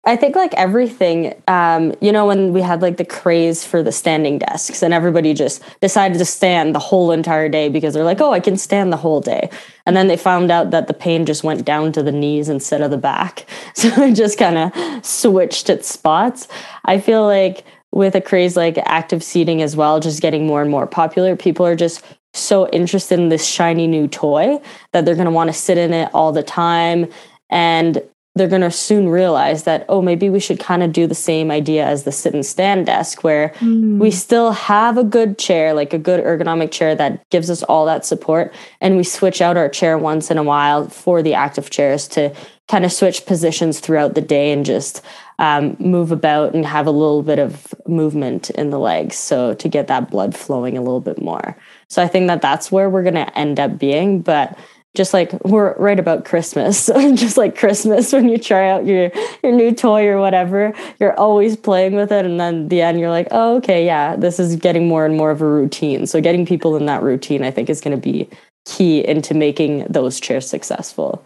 I 0.03 0.15
think 0.15 0.35
like 0.35 0.53
everything, 0.55 1.39
um, 1.47 1.93
you 2.01 2.11
know, 2.11 2.25
when 2.25 2.53
we 2.53 2.61
had 2.61 2.81
like 2.81 2.97
the 2.97 3.05
craze 3.05 3.63
for 3.63 3.83
the 3.83 3.91
standing 3.91 4.39
desks 4.39 4.81
and 4.81 4.95
everybody 4.95 5.35
just 5.35 5.61
decided 5.79 6.17
to 6.17 6.25
stand 6.25 6.73
the 6.73 6.79
whole 6.79 7.11
entire 7.11 7.47
day 7.49 7.69
because 7.69 7.93
they're 7.93 8.03
like, 8.03 8.19
oh, 8.19 8.31
I 8.31 8.39
can 8.39 8.57
stand 8.57 8.91
the 8.91 8.97
whole 8.97 9.21
day. 9.21 9.51
And 9.85 9.95
then 9.95 10.07
they 10.07 10.17
found 10.17 10.49
out 10.49 10.71
that 10.71 10.87
the 10.87 10.95
pain 10.95 11.27
just 11.27 11.43
went 11.43 11.65
down 11.65 11.91
to 11.91 12.01
the 12.01 12.11
knees 12.11 12.49
instead 12.49 12.81
of 12.81 12.89
the 12.89 12.97
back. 12.97 13.45
So 13.75 13.89
it 14.03 14.13
just 14.13 14.37
kind 14.37 14.57
of 14.57 15.05
switched 15.05 15.69
its 15.69 15.87
spots. 15.87 16.47
I 16.85 16.99
feel 16.99 17.25
like 17.25 17.63
with 17.91 18.15
a 18.15 18.21
craze 18.21 18.55
like 18.55 18.77
active 18.85 19.23
seating 19.23 19.61
as 19.61 19.75
well, 19.75 19.99
just 19.99 20.21
getting 20.21 20.45
more 20.45 20.61
and 20.61 20.69
more 20.69 20.85
popular, 20.85 21.35
people 21.35 21.65
are 21.65 21.75
just 21.75 22.03
so 22.33 22.67
interested 22.69 23.19
in 23.19 23.29
this 23.29 23.45
shiny 23.45 23.87
new 23.87 24.07
toy 24.07 24.61
that 24.93 25.05
they're 25.05 25.15
going 25.15 25.25
to 25.25 25.31
want 25.31 25.49
to 25.49 25.53
sit 25.53 25.77
in 25.77 25.93
it 25.93 26.09
all 26.13 26.31
the 26.31 26.43
time. 26.43 27.07
And 27.49 28.01
they're 28.35 28.47
going 28.47 28.61
to 28.61 28.71
soon 28.71 29.09
realize 29.09 29.63
that, 29.63 29.85
oh, 29.89 30.01
maybe 30.01 30.29
we 30.29 30.39
should 30.39 30.59
kind 30.59 30.83
of 30.83 30.93
do 30.93 31.05
the 31.05 31.15
same 31.15 31.51
idea 31.51 31.85
as 31.85 32.05
the 32.05 32.13
sit 32.13 32.33
and 32.33 32.45
stand 32.45 32.85
desk, 32.85 33.25
where 33.25 33.49
mm. 33.59 33.97
we 33.97 34.09
still 34.09 34.53
have 34.53 34.97
a 34.97 35.03
good 35.03 35.37
chair, 35.37 35.73
like 35.73 35.93
a 35.93 35.97
good 35.97 36.23
ergonomic 36.23 36.71
chair 36.71 36.95
that 36.95 37.29
gives 37.29 37.49
us 37.49 37.61
all 37.63 37.85
that 37.85 38.05
support. 38.05 38.53
And 38.79 38.95
we 38.95 39.03
switch 39.03 39.41
out 39.41 39.57
our 39.57 39.67
chair 39.67 39.97
once 39.97 40.31
in 40.31 40.37
a 40.37 40.43
while 40.43 40.87
for 40.87 41.21
the 41.21 41.33
active 41.33 41.69
chairs 41.69 42.07
to 42.09 42.33
kind 42.69 42.85
of 42.85 42.93
switch 42.93 43.25
positions 43.25 43.81
throughout 43.81 44.15
the 44.15 44.21
day 44.21 44.53
and 44.53 44.65
just 44.65 45.03
um, 45.39 45.75
move 45.77 46.13
about 46.13 46.53
and 46.53 46.65
have 46.65 46.87
a 46.87 46.91
little 46.91 47.23
bit 47.23 47.37
of 47.37 47.75
movement 47.85 48.49
in 48.51 48.69
the 48.69 48.79
legs. 48.79 49.17
So 49.17 49.55
to 49.55 49.67
get 49.67 49.87
that 49.87 50.09
blood 50.09 50.37
flowing 50.37 50.77
a 50.77 50.81
little 50.81 51.01
bit 51.01 51.21
more. 51.21 51.57
So 51.91 52.01
I 52.01 52.07
think 52.07 52.27
that 52.27 52.41
that's 52.41 52.71
where 52.71 52.89
we're 52.89 53.03
going 53.03 53.15
to 53.15 53.37
end 53.37 53.59
up 53.59 53.77
being. 53.77 54.21
But 54.21 54.57
just 54.95 55.13
like 55.13 55.33
we're 55.43 55.75
right 55.75 55.99
about 55.99 56.23
Christmas. 56.23 56.85
just 57.15 57.35
like 57.35 57.57
Christmas 57.57 58.13
when 58.13 58.29
you 58.29 58.37
try 58.37 58.69
out 58.69 58.85
your 58.85 59.11
your 59.43 59.51
new 59.51 59.75
toy 59.75 60.07
or 60.07 60.17
whatever, 60.17 60.73
you're 61.01 61.17
always 61.19 61.57
playing 61.57 61.95
with 61.95 62.11
it 62.11 62.25
and 62.25 62.39
then 62.39 62.69
the 62.69 62.81
end 62.81 62.99
you're 62.99 63.09
like, 63.09 63.27
"Oh, 63.31 63.57
okay, 63.57 63.85
yeah, 63.85 64.15
this 64.15 64.39
is 64.39 64.55
getting 64.55 64.87
more 64.87 65.05
and 65.05 65.17
more 65.17 65.31
of 65.31 65.41
a 65.41 65.45
routine." 65.45 66.07
So 66.07 66.21
getting 66.21 66.45
people 66.45 66.77
in 66.77 66.85
that 66.85 67.03
routine 67.03 67.43
I 67.43 67.51
think 67.51 67.69
is 67.69 67.81
going 67.81 67.95
to 67.95 68.01
be 68.01 68.29
key 68.65 69.05
into 69.05 69.33
making 69.33 69.85
those 69.89 70.19
chairs 70.19 70.49
successful. 70.49 71.23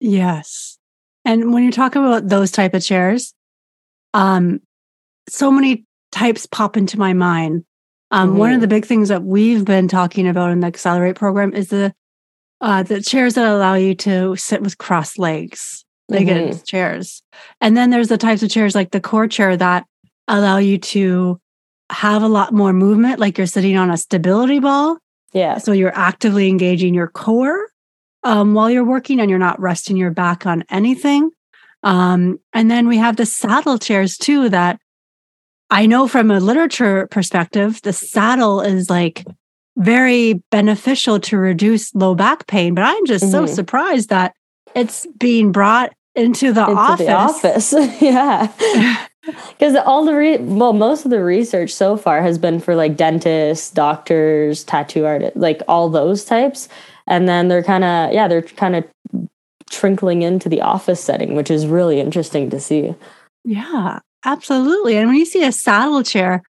Yes. 0.00 0.78
And 1.24 1.52
when 1.52 1.62
you 1.62 1.70
talk 1.70 1.94
about 1.94 2.28
those 2.28 2.50
type 2.50 2.74
of 2.74 2.82
chairs, 2.82 3.34
um 4.14 4.60
so 5.28 5.50
many 5.50 5.84
types 6.10 6.46
pop 6.46 6.76
into 6.76 6.98
my 6.98 7.12
mind. 7.12 7.64
Um, 8.10 8.30
mm-hmm. 8.30 8.38
One 8.38 8.50
of 8.50 8.54
mm-hmm. 8.54 8.60
the 8.62 8.68
big 8.68 8.86
things 8.86 9.08
that 9.08 9.24
we've 9.24 9.64
been 9.64 9.88
talking 9.88 10.26
about 10.26 10.50
in 10.50 10.60
the 10.60 10.66
Accelerate 10.66 11.16
program 11.16 11.52
is 11.54 11.68
the 11.68 11.94
uh, 12.60 12.82
the 12.82 13.00
chairs 13.00 13.34
that 13.34 13.46
allow 13.46 13.74
you 13.74 13.94
to 13.94 14.34
sit 14.34 14.62
with 14.62 14.78
crossed 14.78 15.18
legs, 15.18 15.84
legged 16.08 16.36
mm-hmm. 16.36 16.62
chairs. 16.64 17.22
And 17.60 17.76
then 17.76 17.90
there's 17.90 18.08
the 18.08 18.18
types 18.18 18.42
of 18.42 18.50
chairs 18.50 18.74
like 18.74 18.90
the 18.90 19.00
core 19.00 19.28
chair 19.28 19.56
that 19.56 19.86
allow 20.26 20.58
you 20.58 20.78
to 20.78 21.40
have 21.90 22.22
a 22.22 22.28
lot 22.28 22.52
more 22.52 22.72
movement, 22.72 23.20
like 23.20 23.38
you're 23.38 23.46
sitting 23.46 23.76
on 23.76 23.90
a 23.90 23.96
stability 23.96 24.58
ball. 24.58 24.98
Yeah. 25.32 25.58
So 25.58 25.72
you're 25.72 25.96
actively 25.96 26.48
engaging 26.48 26.94
your 26.94 27.08
core 27.08 27.68
um, 28.24 28.54
while 28.54 28.70
you're 28.70 28.84
working 28.84 29.20
and 29.20 29.30
you're 29.30 29.38
not 29.38 29.60
resting 29.60 29.96
your 29.96 30.10
back 30.10 30.46
on 30.46 30.64
anything. 30.70 31.30
Um, 31.82 32.40
and 32.52 32.70
then 32.70 32.88
we 32.88 32.96
have 32.98 33.16
the 33.16 33.26
saddle 33.26 33.78
chairs 33.78 34.16
too 34.16 34.48
that 34.48 34.80
I 35.70 35.86
know 35.86 36.08
from 36.08 36.30
a 36.30 36.40
literature 36.40 37.06
perspective, 37.10 37.80
the 37.82 37.92
saddle 37.92 38.60
is 38.60 38.88
like 38.88 39.24
very 39.76 40.42
beneficial 40.50 41.20
to 41.20 41.38
reduce 41.38 41.94
low 41.94 42.14
back 42.14 42.46
pain. 42.46 42.74
But 42.74 42.84
I'm 42.84 43.06
just 43.06 43.24
mm-hmm. 43.24 43.46
so 43.46 43.54
surprised 43.54 44.08
that 44.08 44.34
it's 44.74 45.06
being 45.18 45.52
brought 45.52 45.92
into 46.14 46.52
the 46.52 46.66
into 46.66 46.80
office. 46.80 47.06
The 47.06 47.12
office, 47.12 47.72
yeah. 48.00 49.04
Because 49.26 49.76
all 49.84 50.06
the 50.06 50.14
re- 50.14 50.38
well, 50.38 50.72
most 50.72 51.04
of 51.04 51.10
the 51.10 51.22
research 51.22 51.70
so 51.70 51.98
far 51.98 52.22
has 52.22 52.38
been 52.38 52.60
for 52.60 52.74
like 52.74 52.96
dentists, 52.96 53.70
doctors, 53.70 54.64
tattoo 54.64 55.04
artists, 55.04 55.36
like 55.36 55.60
all 55.68 55.90
those 55.90 56.24
types, 56.24 56.66
and 57.06 57.28
then 57.28 57.48
they're 57.48 57.62
kind 57.62 57.84
of 57.84 58.14
yeah, 58.14 58.26
they're 58.26 58.40
kind 58.40 58.74
of 58.74 58.84
trickling 59.68 60.22
into 60.22 60.48
the 60.48 60.62
office 60.62 61.04
setting, 61.04 61.34
which 61.34 61.50
is 61.50 61.66
really 61.66 62.00
interesting 62.00 62.48
to 62.48 62.58
see. 62.58 62.94
Yeah, 63.44 63.98
absolutely. 64.24 64.96
And 64.96 65.08
when 65.08 65.16
you 65.16 65.24
see 65.24 65.44
a 65.44 65.52
saddle 65.52 66.02
chair, 66.02 66.42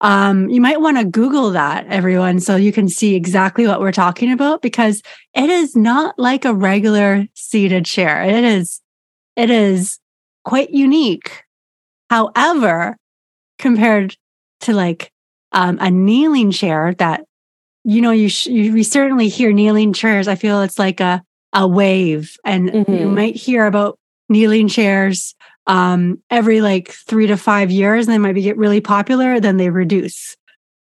um, 0.00 0.48
you 0.50 0.60
might 0.60 0.80
want 0.80 0.98
to 0.98 1.04
Google 1.04 1.50
that, 1.50 1.86
everyone, 1.86 2.40
so 2.40 2.56
you 2.56 2.72
can 2.72 2.88
see 2.88 3.14
exactly 3.14 3.66
what 3.66 3.80
we're 3.80 3.92
talking 3.92 4.32
about 4.32 4.60
because 4.60 5.02
it 5.34 5.48
is 5.48 5.74
not 5.74 6.18
like 6.18 6.44
a 6.44 6.54
regular 6.54 7.26
seated 7.34 7.86
chair. 7.86 8.22
It 8.22 8.44
is, 8.44 8.80
it 9.36 9.50
is 9.50 9.98
quite 10.44 10.70
unique. 10.70 11.44
However, 12.10 12.96
compared 13.58 14.16
to 14.60 14.74
like 14.74 15.10
um, 15.52 15.78
a 15.80 15.90
kneeling 15.90 16.50
chair 16.50 16.94
that, 16.98 17.24
you 17.84 18.00
know, 18.02 18.10
you, 18.10 18.28
sh- 18.28 18.46
you 18.46 18.72
we 18.72 18.82
certainly 18.82 19.28
hear 19.28 19.52
kneeling 19.52 19.92
chairs. 19.92 20.28
I 20.28 20.34
feel 20.34 20.60
it's 20.62 20.78
like 20.78 21.00
a 21.00 21.22
a 21.54 21.66
wave, 21.66 22.36
and 22.44 22.68
mm-hmm. 22.68 22.92
you 22.92 23.08
might 23.08 23.36
hear 23.36 23.66
about 23.66 23.98
kneeling 24.28 24.68
chairs 24.68 25.34
um, 25.66 26.22
every 26.30 26.60
like 26.60 26.90
three 26.90 27.26
to 27.26 27.36
five 27.36 27.70
years, 27.70 28.06
and 28.06 28.14
they 28.14 28.18
might 28.18 28.34
be 28.34 28.42
get 28.42 28.56
really 28.56 28.80
popular, 28.80 29.40
then 29.40 29.56
they 29.56 29.70
reduce. 29.70 30.36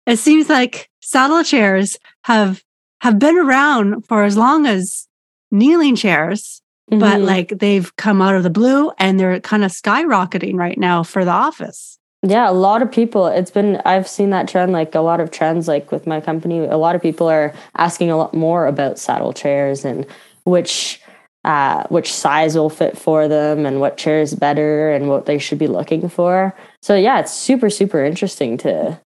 It 0.05 0.17
seems 0.17 0.49
like 0.49 0.89
saddle 1.01 1.43
chairs 1.43 1.97
have 2.23 2.63
have 3.01 3.19
been 3.19 3.37
around 3.37 4.05
for 4.07 4.23
as 4.23 4.37
long 4.37 4.65
as 4.65 5.07
kneeling 5.51 5.95
chairs, 5.95 6.61
mm-hmm. 6.91 6.99
but 6.99 7.21
like 7.21 7.49
they've 7.59 7.95
come 7.95 8.21
out 8.21 8.35
of 8.35 8.43
the 8.43 8.49
blue 8.49 8.91
and 8.97 9.19
they're 9.19 9.39
kind 9.39 9.63
of 9.63 9.71
skyrocketing 9.71 10.55
right 10.55 10.77
now 10.77 11.03
for 11.03 11.23
the 11.23 11.31
office. 11.31 11.97
Yeah, 12.21 12.49
a 12.49 12.51
lot 12.51 12.81
of 12.81 12.91
people. 12.91 13.27
It's 13.27 13.51
been 13.51 13.81
I've 13.85 14.07
seen 14.07 14.29
that 14.31 14.49
trend 14.49 14.73
like 14.73 14.93
a 14.93 14.99
lot 14.99 15.21
of 15.21 15.31
trends 15.31 15.67
like 15.67 15.91
with 15.91 16.05
my 16.05 16.19
company. 16.19 16.59
A 16.59 16.77
lot 16.77 16.95
of 16.95 17.01
people 17.01 17.29
are 17.29 17.53
asking 17.77 18.11
a 18.11 18.17
lot 18.17 18.33
more 18.33 18.67
about 18.67 18.99
saddle 18.99 19.31
chairs 19.31 19.85
and 19.85 20.05
which 20.43 20.99
uh, 21.45 21.83
which 21.87 22.13
size 22.13 22.55
will 22.55 22.69
fit 22.69 22.97
for 22.97 23.27
them 23.27 23.65
and 23.65 23.79
what 23.79 23.97
chair 23.97 24.21
is 24.21 24.35
better 24.35 24.91
and 24.91 25.09
what 25.09 25.25
they 25.25 25.37
should 25.37 25.57
be 25.57 25.67
looking 25.67 26.09
for. 26.09 26.55
So 26.81 26.95
yeah, 26.95 27.19
it's 27.19 27.33
super 27.33 27.69
super 27.69 28.03
interesting 28.03 28.57
to 28.57 28.99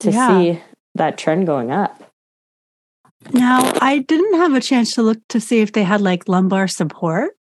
to 0.00 0.10
yeah. 0.10 0.28
see 0.28 0.62
that 0.94 1.18
trend 1.18 1.46
going 1.46 1.70
up. 1.70 2.02
Now, 3.32 3.72
I 3.80 3.98
didn't 3.98 4.34
have 4.34 4.54
a 4.54 4.60
chance 4.60 4.94
to 4.94 5.02
look 5.02 5.18
to 5.30 5.40
see 5.40 5.60
if 5.60 5.72
they 5.72 5.82
had 5.82 6.00
like 6.00 6.28
lumbar 6.28 6.68
support. 6.68 7.32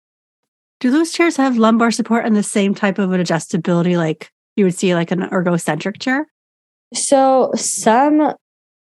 Do 0.80 0.90
those 0.90 1.12
chairs 1.12 1.36
have 1.36 1.56
lumbar 1.56 1.90
support 1.90 2.24
and 2.24 2.36
the 2.36 2.42
same 2.42 2.74
type 2.74 2.98
of 2.98 3.12
an 3.12 3.20
adjustability 3.20 3.96
like 3.96 4.30
you 4.56 4.64
would 4.64 4.74
see 4.74 4.94
like 4.94 5.10
an 5.10 5.20
ergocentric 5.20 6.00
chair? 6.00 6.26
So 6.94 7.50
some 7.54 8.34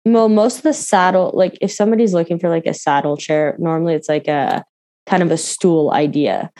well, 0.06 0.28
most 0.28 0.58
of 0.58 0.62
the 0.64 0.74
saddle, 0.74 1.30
like 1.32 1.56
if 1.62 1.72
somebody's 1.72 2.12
looking 2.12 2.38
for 2.38 2.50
like 2.50 2.66
a 2.66 2.74
saddle 2.74 3.16
chair, 3.16 3.56
normally 3.58 3.94
it's 3.94 4.08
like 4.08 4.28
a 4.28 4.62
kind 5.06 5.22
of 5.22 5.30
a 5.30 5.36
stool 5.36 5.92
idea. 5.92 6.50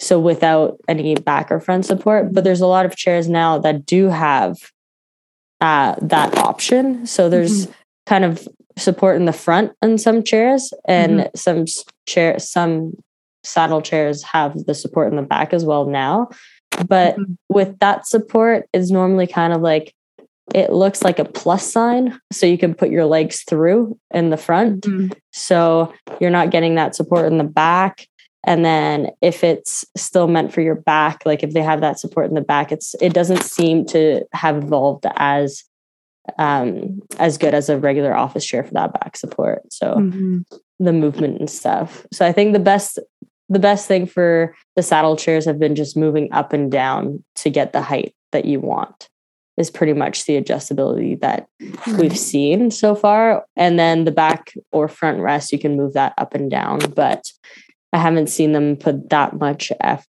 So 0.00 0.20
without 0.20 0.78
any 0.86 1.16
back 1.16 1.50
or 1.50 1.60
front 1.60 1.84
support, 1.84 2.32
but 2.32 2.44
there's 2.44 2.60
a 2.60 2.66
lot 2.66 2.86
of 2.86 2.96
chairs 2.96 3.28
now 3.28 3.58
that 3.58 3.84
do 3.84 4.08
have 4.08 4.56
uh, 5.60 5.96
that 6.00 6.36
option. 6.38 7.06
So 7.06 7.28
there's 7.28 7.66
mm-hmm. 7.66 7.72
kind 8.06 8.24
of 8.24 8.46
support 8.76 9.16
in 9.16 9.24
the 9.24 9.32
front 9.32 9.72
on 9.82 9.98
some 9.98 10.22
chairs, 10.22 10.72
and 10.86 11.20
mm-hmm. 11.20 11.36
some 11.36 11.64
chair 12.06 12.38
some 12.38 12.92
saddle 13.42 13.82
chairs 13.82 14.22
have 14.22 14.54
the 14.66 14.74
support 14.74 15.10
in 15.10 15.16
the 15.16 15.22
back 15.22 15.52
as 15.52 15.64
well 15.64 15.86
now. 15.86 16.28
But 16.86 17.16
mm-hmm. 17.16 17.34
with 17.48 17.78
that 17.80 18.06
support 18.06 18.66
is 18.72 18.90
normally 18.90 19.26
kind 19.26 19.52
of 19.52 19.62
like 19.62 19.94
it 20.54 20.72
looks 20.72 21.02
like 21.02 21.18
a 21.18 21.24
plus 21.24 21.70
sign 21.70 22.18
so 22.32 22.46
you 22.46 22.58
can 22.58 22.74
put 22.74 22.90
your 22.90 23.04
legs 23.04 23.42
through 23.42 23.98
in 24.12 24.30
the 24.30 24.36
front. 24.36 24.82
Mm-hmm. 24.82 25.12
so 25.32 25.92
you're 26.20 26.30
not 26.30 26.50
getting 26.50 26.74
that 26.76 26.94
support 26.94 27.26
in 27.26 27.38
the 27.38 27.44
back. 27.44 28.06
And 28.44 28.64
then 28.64 29.10
if 29.20 29.44
it's 29.44 29.84
still 29.96 30.28
meant 30.28 30.52
for 30.52 30.60
your 30.60 30.76
back 30.76 31.22
like 31.26 31.42
if 31.42 31.52
they 31.52 31.62
have 31.62 31.80
that 31.80 31.98
support 31.98 32.28
in 32.28 32.34
the 32.34 32.40
back 32.40 32.72
it's 32.72 32.94
it 33.00 33.12
doesn't 33.12 33.42
seem 33.42 33.84
to 33.86 34.24
have 34.32 34.56
evolved 34.56 35.06
as 35.16 35.64
um 36.38 37.00
as 37.18 37.36
good 37.38 37.54
as 37.54 37.68
a 37.68 37.78
regular 37.78 38.14
office 38.14 38.46
chair 38.46 38.64
for 38.64 38.74
that 38.74 38.92
back 38.92 39.16
support. 39.16 39.72
So 39.72 39.96
mm-hmm. 39.96 40.38
the 40.78 40.92
movement 40.92 41.38
and 41.38 41.50
stuff. 41.50 42.06
So 42.12 42.26
i 42.26 42.32
think 42.32 42.52
the 42.52 42.58
best 42.60 42.98
the 43.50 43.58
best 43.58 43.88
thing 43.88 44.06
for 44.06 44.54
the 44.76 44.82
saddle 44.82 45.16
chairs 45.16 45.46
have 45.46 45.58
been 45.58 45.74
just 45.74 45.96
moving 45.96 46.32
up 46.32 46.52
and 46.52 46.70
down 46.70 47.24
to 47.36 47.50
get 47.50 47.72
the 47.72 47.82
height 47.82 48.14
that 48.32 48.44
you 48.44 48.60
want 48.60 49.08
is 49.58 49.70
pretty 49.70 49.92
much 49.92 50.24
the 50.24 50.40
adjustability 50.40 51.20
that 51.20 51.48
we've 51.98 52.16
seen 52.16 52.70
so 52.70 52.94
far. 52.94 53.44
And 53.56 53.78
then 53.78 54.04
the 54.04 54.12
back 54.12 54.54
or 54.72 54.88
front 54.88 55.20
rest, 55.20 55.52
you 55.52 55.58
can 55.58 55.76
move 55.76 55.94
that 55.94 56.14
up 56.16 56.34
and 56.34 56.50
down, 56.50 56.78
but 56.94 57.32
I 57.92 57.98
haven't 57.98 58.28
seen 58.28 58.52
them 58.52 58.76
put 58.76 59.10
that 59.10 59.38
much 59.38 59.72
F- 59.80 60.06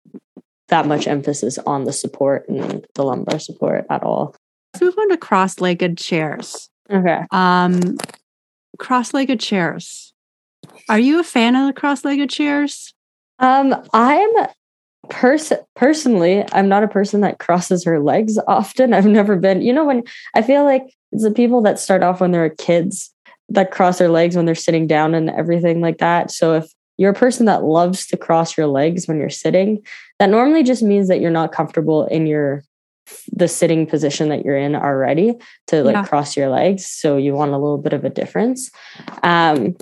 that 0.69 0.87
much 0.87 1.07
emphasis 1.07 1.57
on 1.59 1.85
the 1.85 1.93
support 1.95 2.47
and 2.49 2.87
the 2.95 3.03
lumbar 3.03 3.39
support 3.39 3.87
at 3.89 4.03
all. 4.03 4.37
Let's 4.75 4.83
move 4.83 4.99
on 4.99 5.09
to 5.09 5.17
cross-legged 5.17 5.97
chairs. 5.97 6.69
Okay. 6.91 7.23
Um, 7.31 7.97
cross-legged 8.79 9.41
chairs. 9.41 10.13
Are 10.91 10.99
you 10.99 11.21
a 11.21 11.25
fan 11.25 11.57
of 11.57 11.67
the 11.67 11.73
cross-legged 11.73 12.29
chairs? 12.29 12.93
Um, 13.39 13.75
I'm 13.95 14.31
pers- 15.11 15.53
personally, 15.75 16.45
I'm 16.53 16.69
not 16.69 16.83
a 16.83 16.89
person 16.89 17.21
that 17.23 17.39
crosses 17.39 17.85
her 17.85 18.01
legs 18.01 18.39
often. 18.47 18.93
I've 18.95 19.07
never 19.07 19.37
been, 19.37 19.63
you 19.63 19.73
know, 19.73 19.85
when 19.85 20.03
I 20.35 20.43
feel 20.43 20.65
like 20.65 20.95
it's 21.13 21.23
the 21.23 21.31
people 21.31 21.63
that 21.63 21.79
start 21.79 22.03
off 22.03 22.21
when 22.21 22.33
they're 22.33 22.51
kids 22.51 23.13
that 23.51 23.71
cross 23.71 23.99
their 23.99 24.11
legs 24.11 24.37
when 24.37 24.45
they're 24.45 24.55
sitting 24.55 24.87
down 24.87 25.15
and 25.15 25.31
everything 25.31 25.81
like 25.81 25.99
that. 25.99 26.31
So 26.31 26.55
if 26.55 26.71
you're 26.99 27.13
a 27.13 27.15
person 27.15 27.47
that 27.47 27.65
loves 27.65 28.07
to 28.09 28.17
cross 28.17 28.59
your 28.59 28.67
legs 28.67 29.09
when 29.09 29.19
you're 29.19 29.31
sitting, 29.31 29.83
that 30.19 30.29
normally 30.29 30.63
just 30.63 30.83
means 30.83 31.09
that 31.09 31.21
you're 31.21 31.31
not 31.31 31.53
comfortable 31.53 32.07
in 32.07 32.27
your 32.27 32.63
the 33.33 33.49
sitting 33.49 33.87
position 33.87 34.29
that 34.29 34.45
you're 34.45 34.59
in 34.59 34.75
already 34.75 35.33
to 35.69 35.83
like 35.83 35.95
Yeah. 35.95 36.05
cross 36.05 36.37
your 36.37 36.51
legs. 36.51 36.85
So 36.87 37.17
you 37.17 37.33
want 37.33 37.53
a 37.53 37.57
little 37.59 37.79
bit 37.79 37.95
of 37.95 38.05
a 38.05 38.11
difference. 38.11 38.71
Um, 39.23 39.77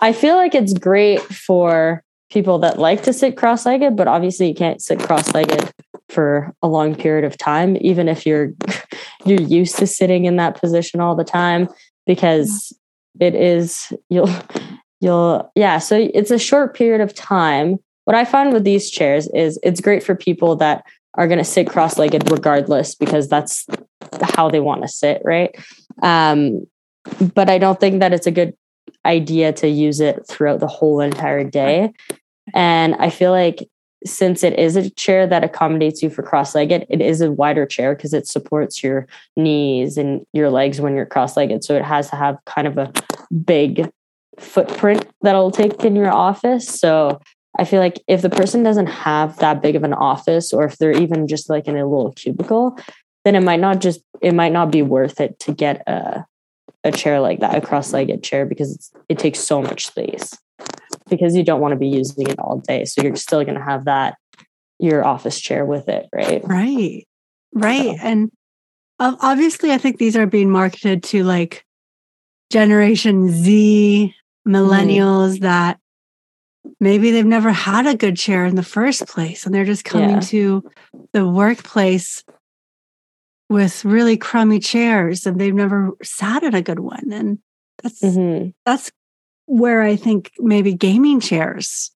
I 0.00 0.12
feel 0.14 0.36
like 0.36 0.54
it's 0.54 0.72
great 0.72 1.20
for 1.20 2.02
people 2.34 2.58
that 2.58 2.78
like 2.78 3.02
to 3.04 3.12
sit 3.12 3.36
cross-legged, 3.36 3.96
but 3.96 4.08
obviously 4.08 4.48
you 4.48 4.54
can't 4.54 4.82
sit 4.82 4.98
cross-legged 4.98 5.72
for 6.08 6.52
a 6.60 6.68
long 6.68 6.94
period 6.94 7.24
of 7.24 7.38
time, 7.38 7.78
even 7.80 8.08
if 8.08 8.26
you're 8.26 8.52
you're 9.24 9.40
used 9.40 9.76
to 9.78 9.86
sitting 9.86 10.26
in 10.26 10.36
that 10.36 10.60
position 10.60 11.00
all 11.00 11.14
the 11.14 11.24
time, 11.24 11.68
because 12.06 12.76
it 13.20 13.34
is 13.34 13.92
you'll 14.10 14.30
you'll 15.00 15.50
yeah. 15.54 15.78
So 15.78 16.10
it's 16.12 16.32
a 16.32 16.38
short 16.38 16.76
period 16.76 17.00
of 17.00 17.14
time. 17.14 17.78
What 18.04 18.16
I 18.16 18.24
find 18.24 18.52
with 18.52 18.64
these 18.64 18.90
chairs 18.90 19.28
is 19.28 19.58
it's 19.62 19.80
great 19.80 20.02
for 20.02 20.14
people 20.14 20.56
that 20.56 20.84
are 21.14 21.28
going 21.28 21.38
to 21.38 21.44
sit 21.44 21.70
cross-legged 21.70 22.30
regardless 22.30 22.94
because 22.94 23.28
that's 23.28 23.66
how 24.20 24.50
they 24.50 24.60
want 24.60 24.82
to 24.82 24.88
sit, 24.88 25.22
right? 25.24 25.54
Um, 26.02 26.66
but 27.34 27.48
I 27.48 27.58
don't 27.58 27.78
think 27.78 28.00
that 28.00 28.12
it's 28.12 28.26
a 28.26 28.32
good 28.32 28.54
idea 29.06 29.52
to 29.52 29.68
use 29.68 30.00
it 30.00 30.26
throughout 30.26 30.60
the 30.60 30.66
whole 30.66 31.00
entire 31.00 31.44
day. 31.44 31.92
And 32.52 32.94
I 32.96 33.10
feel 33.10 33.30
like 33.30 33.68
since 34.06 34.42
it 34.44 34.58
is 34.58 34.76
a 34.76 34.90
chair 34.90 35.26
that 35.26 35.44
accommodates 35.44 36.02
you 36.02 36.10
for 36.10 36.22
cross-legged, 36.22 36.86
it 36.90 37.00
is 37.00 37.22
a 37.22 37.32
wider 37.32 37.64
chair 37.64 37.94
because 37.94 38.12
it 38.12 38.26
supports 38.28 38.82
your 38.82 39.06
knees 39.36 39.96
and 39.96 40.26
your 40.34 40.50
legs 40.50 40.80
when 40.80 40.94
you're 40.94 41.06
cross-legged. 41.06 41.64
So 41.64 41.74
it 41.74 41.84
has 41.84 42.10
to 42.10 42.16
have 42.16 42.36
kind 42.44 42.66
of 42.66 42.76
a 42.76 42.92
big 43.44 43.90
footprint 44.38 45.08
that'll 45.22 45.50
take 45.50 45.84
in 45.84 45.96
your 45.96 46.12
office. 46.12 46.68
So 46.68 47.20
I 47.58 47.64
feel 47.64 47.80
like 47.80 48.02
if 48.06 48.20
the 48.20 48.28
person 48.28 48.62
doesn't 48.62 48.88
have 48.88 49.38
that 49.38 49.62
big 49.62 49.74
of 49.74 49.84
an 49.84 49.94
office 49.94 50.52
or 50.52 50.64
if 50.64 50.76
they're 50.76 50.92
even 50.92 51.26
just 51.26 51.48
like 51.48 51.66
in 51.66 51.76
a 51.76 51.86
little 51.86 52.12
cubicle, 52.12 52.78
then 53.24 53.34
it 53.34 53.42
might 53.42 53.60
not 53.60 53.80
just 53.80 54.02
it 54.20 54.34
might 54.34 54.52
not 54.52 54.70
be 54.70 54.82
worth 54.82 55.20
it 55.20 55.38
to 55.38 55.52
get 55.52 55.82
a 55.86 56.26
a 56.84 56.92
chair 56.92 57.20
like 57.20 57.40
that, 57.40 57.56
a 57.56 57.60
cross-legged 57.60 58.22
chair, 58.22 58.44
because 58.44 58.92
it 59.08 59.18
takes 59.18 59.40
so 59.40 59.62
much 59.62 59.86
space. 59.86 60.38
Because 61.10 61.36
you 61.36 61.44
don't 61.44 61.60
want 61.60 61.72
to 61.72 61.78
be 61.78 61.88
using 61.88 62.28
it 62.28 62.38
all 62.38 62.58
day, 62.66 62.84
so 62.86 63.02
you're 63.02 63.16
still 63.16 63.44
going 63.44 63.58
to 63.58 63.62
have 63.64 63.84
that 63.84 64.16
your 64.78 65.04
office 65.04 65.40
chair 65.40 65.64
with 65.64 65.88
it, 65.88 66.08
right? 66.14 66.42
Right. 66.44 67.06
Right. 67.52 67.96
So- 67.98 68.02
And 68.02 68.30
obviously, 68.98 69.70
I 69.72 69.78
think 69.78 69.98
these 69.98 70.16
are 70.16 70.26
being 70.26 70.50
marketed 70.50 71.02
to 71.04 71.24
like 71.24 71.64
Generation 72.50 73.30
Z 73.30 74.14
millennials 74.46 75.40
that 75.40 75.78
maybe 76.80 77.10
they've 77.10 77.24
never 77.26 77.50
had 77.50 77.86
a 77.86 77.96
good 77.96 78.16
chair 78.16 78.44
in 78.46 78.56
the 78.56 78.62
first 78.62 79.06
place 79.06 79.44
and 79.46 79.54
they're 79.54 79.64
just 79.64 79.84
coming 79.84 80.10
Yeah. 80.16 80.20
to 80.20 80.70
the 81.12 81.28
workplace 81.28 82.24
with 83.50 83.84
really 83.84 84.16
crummy 84.16 84.58
chairs 84.58 85.26
and 85.26 85.38
they've 85.40 85.54
never 85.54 85.92
sat 86.02 86.42
in 86.42 86.54
a 86.54 86.62
good 86.62 86.80
one. 86.80 87.12
And 87.12 87.38
that's 87.82 88.00
hmm 88.00 88.48
that's 88.64 88.90
where 89.46 89.82
I 89.82 89.96
think 89.96 90.32
maybe 90.38 90.74
gaming 90.74 91.20
chairs, 91.20 91.90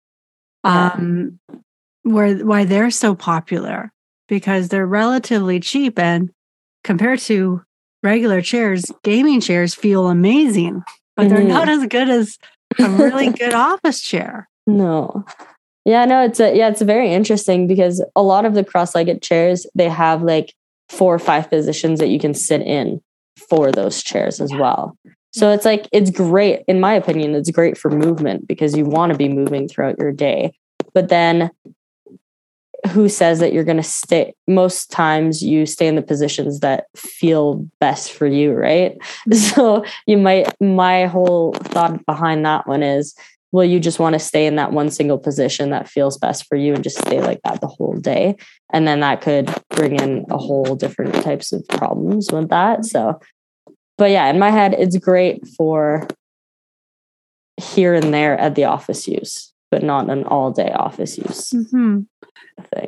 Yeah. 0.64 0.92
um, 0.94 1.40
where 2.04 2.36
why 2.38 2.66
they're 2.66 2.92
so 2.92 3.16
popular 3.16 3.92
because 4.28 4.70
they're 4.70 4.88
relatively 4.88 5.60
cheap 5.60 6.00
and 6.00 6.30
compared 6.84 7.20
to 7.20 7.62
regular 8.04 8.42
chairs, 8.42 8.86
gaming 9.04 9.42
chairs 9.42 9.74
feel 9.74 10.08
amazing, 10.08 10.84
but 11.16 11.30
they're 11.30 11.40
Mhm. 11.40 11.48
not 11.48 11.70
as 11.70 11.86
good 11.88 12.10
as 12.10 12.38
a 12.80 12.90
really 12.90 13.30
good 13.30 13.54
office 13.70 14.02
chair. 14.02 14.48
No. 14.68 15.26
Yeah, 15.86 16.06
no, 16.06 16.24
it's 16.24 16.40
a 16.40 16.56
yeah, 16.56 16.70
it's 16.70 16.82
very 16.82 17.12
interesting 17.14 17.68
because 17.68 18.04
a 18.16 18.24
lot 18.24 18.46
of 18.46 18.56
the 18.56 18.64
cross-legged 18.64 19.22
chairs 19.22 19.68
they 19.76 19.88
have 19.90 20.24
like 20.24 20.54
four 20.90 21.14
or 21.14 21.20
five 21.20 21.50
positions 21.50 22.00
that 22.00 22.10
you 22.10 22.20
can 22.20 22.34
sit 22.34 22.62
in 22.62 23.02
for 23.50 23.72
those 23.72 24.02
chairs 24.04 24.40
as 24.42 24.52
well. 24.54 24.98
So 25.36 25.52
it's 25.52 25.66
like 25.66 25.90
it's 25.92 26.12
great 26.12 26.62
in 26.66 26.80
my 26.80 26.94
opinion, 26.94 27.36
it's 27.36 27.52
great 27.52 27.78
for 27.78 27.92
movement 27.92 28.48
because 28.48 28.76
you 28.78 28.86
want 28.86 29.12
to 29.12 29.18
be 29.18 29.28
moving 29.28 29.68
throughout 29.68 30.00
your 30.00 30.14
day. 30.14 30.54
But 30.94 31.10
then 31.10 31.52
who 32.88 33.10
says 33.10 33.40
that 33.40 33.52
you're 33.52 33.66
going 33.66 33.76
to 33.76 33.84
stay 33.84 34.34
most 34.48 34.92
times 34.92 35.44
you 35.44 35.66
stay 35.66 35.88
in 35.88 35.96
the 35.96 36.02
positions 36.02 36.62
that 36.62 36.86
feel 36.96 37.68
best 37.82 38.14
for 38.14 38.26
you, 38.26 38.54
right? 38.54 38.98
So 39.34 39.84
you 40.08 40.18
might 40.18 40.54
my 40.62 41.08
whole 41.08 41.52
thought 41.52 42.06
behind 42.06 42.46
that 42.46 42.66
one 42.66 42.82
is 42.82 43.14
well 43.52 43.66
you 43.66 43.82
just 43.82 44.00
want 44.00 44.14
to 44.14 44.20
stay 44.20 44.48
in 44.48 44.56
that 44.56 44.72
one 44.72 44.90
single 44.90 45.18
position 45.18 45.70
that 45.72 45.90
feels 45.90 46.18
best 46.18 46.46
for 46.48 46.56
you 46.56 46.74
and 46.74 46.84
just 46.84 47.00
stay 47.00 47.20
like 47.20 47.42
that 47.44 47.60
the 47.60 47.68
whole 47.68 47.96
day 47.96 48.38
and 48.72 48.88
then 48.88 49.02
that 49.02 49.20
could 49.20 49.54
bring 49.70 49.96
in 50.00 50.26
a 50.30 50.38
whole 50.38 50.76
different 50.76 51.14
types 51.24 51.52
of 51.52 51.68
problems 51.68 52.32
with 52.32 52.50
that 52.50 52.86
so 52.86 53.20
but 53.98 54.12
yeah 54.12 54.28
in 54.28 54.40
my 54.40 54.50
head 54.52 54.74
it's 54.78 54.98
great 54.98 55.48
for 55.48 56.08
here 57.58 57.94
and 57.94 58.14
there 58.14 58.38
at 58.38 58.56
the 58.56 58.66
office 58.66 59.08
use 59.08 59.54
but 59.72 59.84
not 59.84 60.10
an 60.10 60.24
all 60.26 60.52
day 60.52 60.72
office 60.72 61.18
use 61.18 61.52
Mhm. 61.52 62.08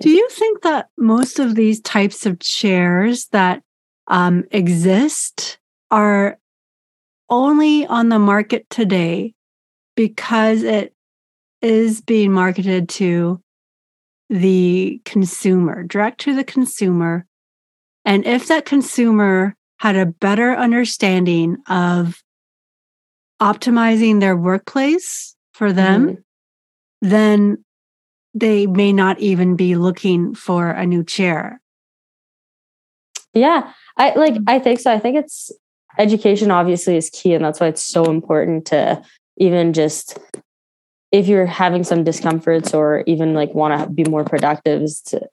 Do 0.01 0.09
you 0.09 0.27
think 0.29 0.61
that 0.61 0.87
most 0.97 1.39
of 1.39 1.55
these 1.55 1.81
types 1.81 2.25
of 2.25 2.39
chairs 2.39 3.27
that 3.27 3.61
um, 4.07 4.45
exist 4.51 5.57
are 5.91 6.37
only 7.29 7.85
on 7.85 8.09
the 8.09 8.19
market 8.19 8.69
today 8.69 9.33
because 9.95 10.63
it 10.63 10.93
is 11.61 12.01
being 12.01 12.31
marketed 12.31 12.87
to 12.89 13.41
the 14.29 15.01
consumer, 15.05 15.83
direct 15.83 16.21
to 16.21 16.35
the 16.35 16.43
consumer? 16.43 17.25
And 18.05 18.25
if 18.25 18.47
that 18.47 18.65
consumer 18.65 19.55
had 19.77 19.95
a 19.95 20.05
better 20.05 20.53
understanding 20.53 21.57
of 21.67 22.21
optimizing 23.41 24.19
their 24.19 24.35
workplace 24.35 25.35
for 25.53 25.71
them, 25.71 26.07
Mhm. 26.07 26.23
then 27.01 27.63
they 28.33 28.67
may 28.67 28.91
not 28.93 29.19
even 29.19 29.55
be 29.55 29.75
looking 29.75 30.33
for 30.33 30.69
a 30.69 30.85
new 30.85 31.03
chair. 31.03 31.61
Yeah, 33.33 33.71
I 33.97 34.13
like 34.15 34.35
I 34.47 34.59
think 34.59 34.79
so. 34.79 34.91
I 34.91 34.99
think 34.99 35.17
it's 35.17 35.51
education 35.99 36.51
obviously 36.51 36.97
is 36.97 37.09
key 37.09 37.33
and 37.33 37.43
that's 37.43 37.59
why 37.59 37.67
it's 37.67 37.83
so 37.83 38.05
important 38.05 38.65
to 38.67 39.01
even 39.37 39.73
just 39.73 40.17
if 41.11 41.27
you're 41.27 41.45
having 41.45 41.83
some 41.83 42.03
discomforts 42.03 42.73
or 42.73 43.03
even 43.07 43.33
like 43.33 43.53
want 43.53 43.79
to 43.79 43.89
be 43.89 44.03
more 44.03 44.25
productive 44.25 44.81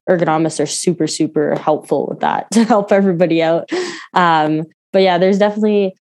ergonomists 0.08 0.60
are 0.60 0.66
super 0.66 1.06
super 1.06 1.56
helpful 1.58 2.06
with 2.08 2.20
that 2.20 2.50
to 2.52 2.64
help 2.64 2.92
everybody 2.92 3.42
out. 3.42 3.68
Um 4.12 4.64
but 4.92 5.02
yeah 5.02 5.18
there's 5.18 5.38
definitely 5.38 5.94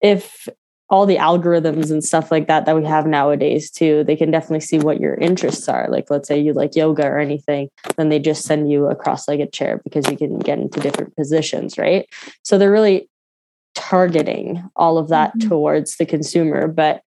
if 0.00 0.48
all 0.88 1.06
the 1.06 1.16
algorithms 1.18 1.90
and 1.92 2.02
stuff 2.02 2.32
like 2.32 2.48
that 2.48 2.66
that 2.66 2.74
we 2.74 2.84
have 2.84 3.06
nowadays 3.06 3.70
too 3.70 4.04
they 4.04 4.16
can 4.16 4.30
definitely 4.30 4.60
see 4.60 4.78
what 4.78 5.00
your 5.00 5.14
interests 5.14 5.68
are. 5.68 5.88
Like 5.88 6.10
let's 6.10 6.28
say 6.28 6.38
you 6.38 6.52
like 6.52 6.76
yoga 6.76 7.04
or 7.06 7.18
anything 7.18 7.68
then 7.96 8.08
they 8.10 8.18
just 8.20 8.44
send 8.44 8.70
you 8.70 8.86
a 8.86 8.94
cross-legged 8.94 9.52
chair 9.52 9.80
because 9.82 10.08
you 10.08 10.16
can 10.16 10.38
get 10.38 10.58
into 10.58 10.78
different 10.80 11.16
positions 11.16 11.76
right? 11.78 12.06
So 12.44 12.58
they're 12.58 12.70
really 12.72 13.08
targeting 13.74 14.62
all 14.76 14.98
of 14.98 15.08
that 15.08 15.32
Mhm. 15.36 15.48
towards 15.48 15.96
the 15.96 16.06
consumer 16.06 16.68
but 16.68 17.02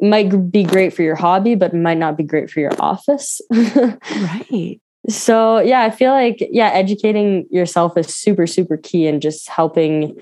might 0.00 0.50
be 0.50 0.62
great 0.64 0.92
for 0.92 1.02
your 1.02 1.16
hobby 1.16 1.54
but 1.54 1.74
might 1.74 1.98
not 1.98 2.16
be 2.16 2.24
great 2.24 2.50
for 2.50 2.60
your 2.60 2.72
office. 2.80 3.40
Right. 3.52 4.80
so 5.08 5.58
yeah 5.60 5.82
i 5.82 5.90
feel 5.90 6.12
like 6.12 6.38
yeah 6.50 6.68
educating 6.68 7.46
yourself 7.50 7.96
is 7.98 8.14
super 8.14 8.46
super 8.46 8.78
key 8.78 9.06
and 9.06 9.20
just 9.20 9.48
helping 9.50 10.16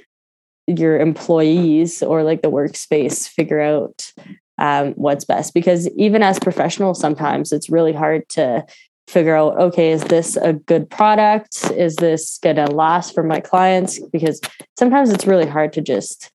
your 0.66 0.98
employees 0.98 2.02
or 2.02 2.22
like 2.22 2.42
the 2.42 2.50
workspace 2.50 3.28
figure 3.28 3.60
out 3.60 4.12
um, 4.58 4.92
what's 4.92 5.24
best. 5.24 5.54
Because 5.54 5.88
even 5.96 6.22
as 6.22 6.38
professionals 6.38 7.00
sometimes 7.00 7.52
it's 7.52 7.70
really 7.70 7.92
hard 7.92 8.28
to 8.30 8.64
figure 9.08 9.34
out 9.34 9.58
okay 9.58 9.90
is 9.90 10.04
this 10.04 10.36
a 10.36 10.52
good 10.52 10.88
product? 10.88 11.70
Is 11.72 11.96
this 11.96 12.38
going 12.38 12.56
to 12.56 12.66
last 12.66 13.14
for 13.14 13.22
my 13.22 13.40
clients? 13.40 14.00
Because 14.12 14.40
sometimes 14.78 15.10
it's 15.10 15.26
really 15.26 15.46
hard 15.46 15.72
to 15.74 15.80
just 15.80 16.30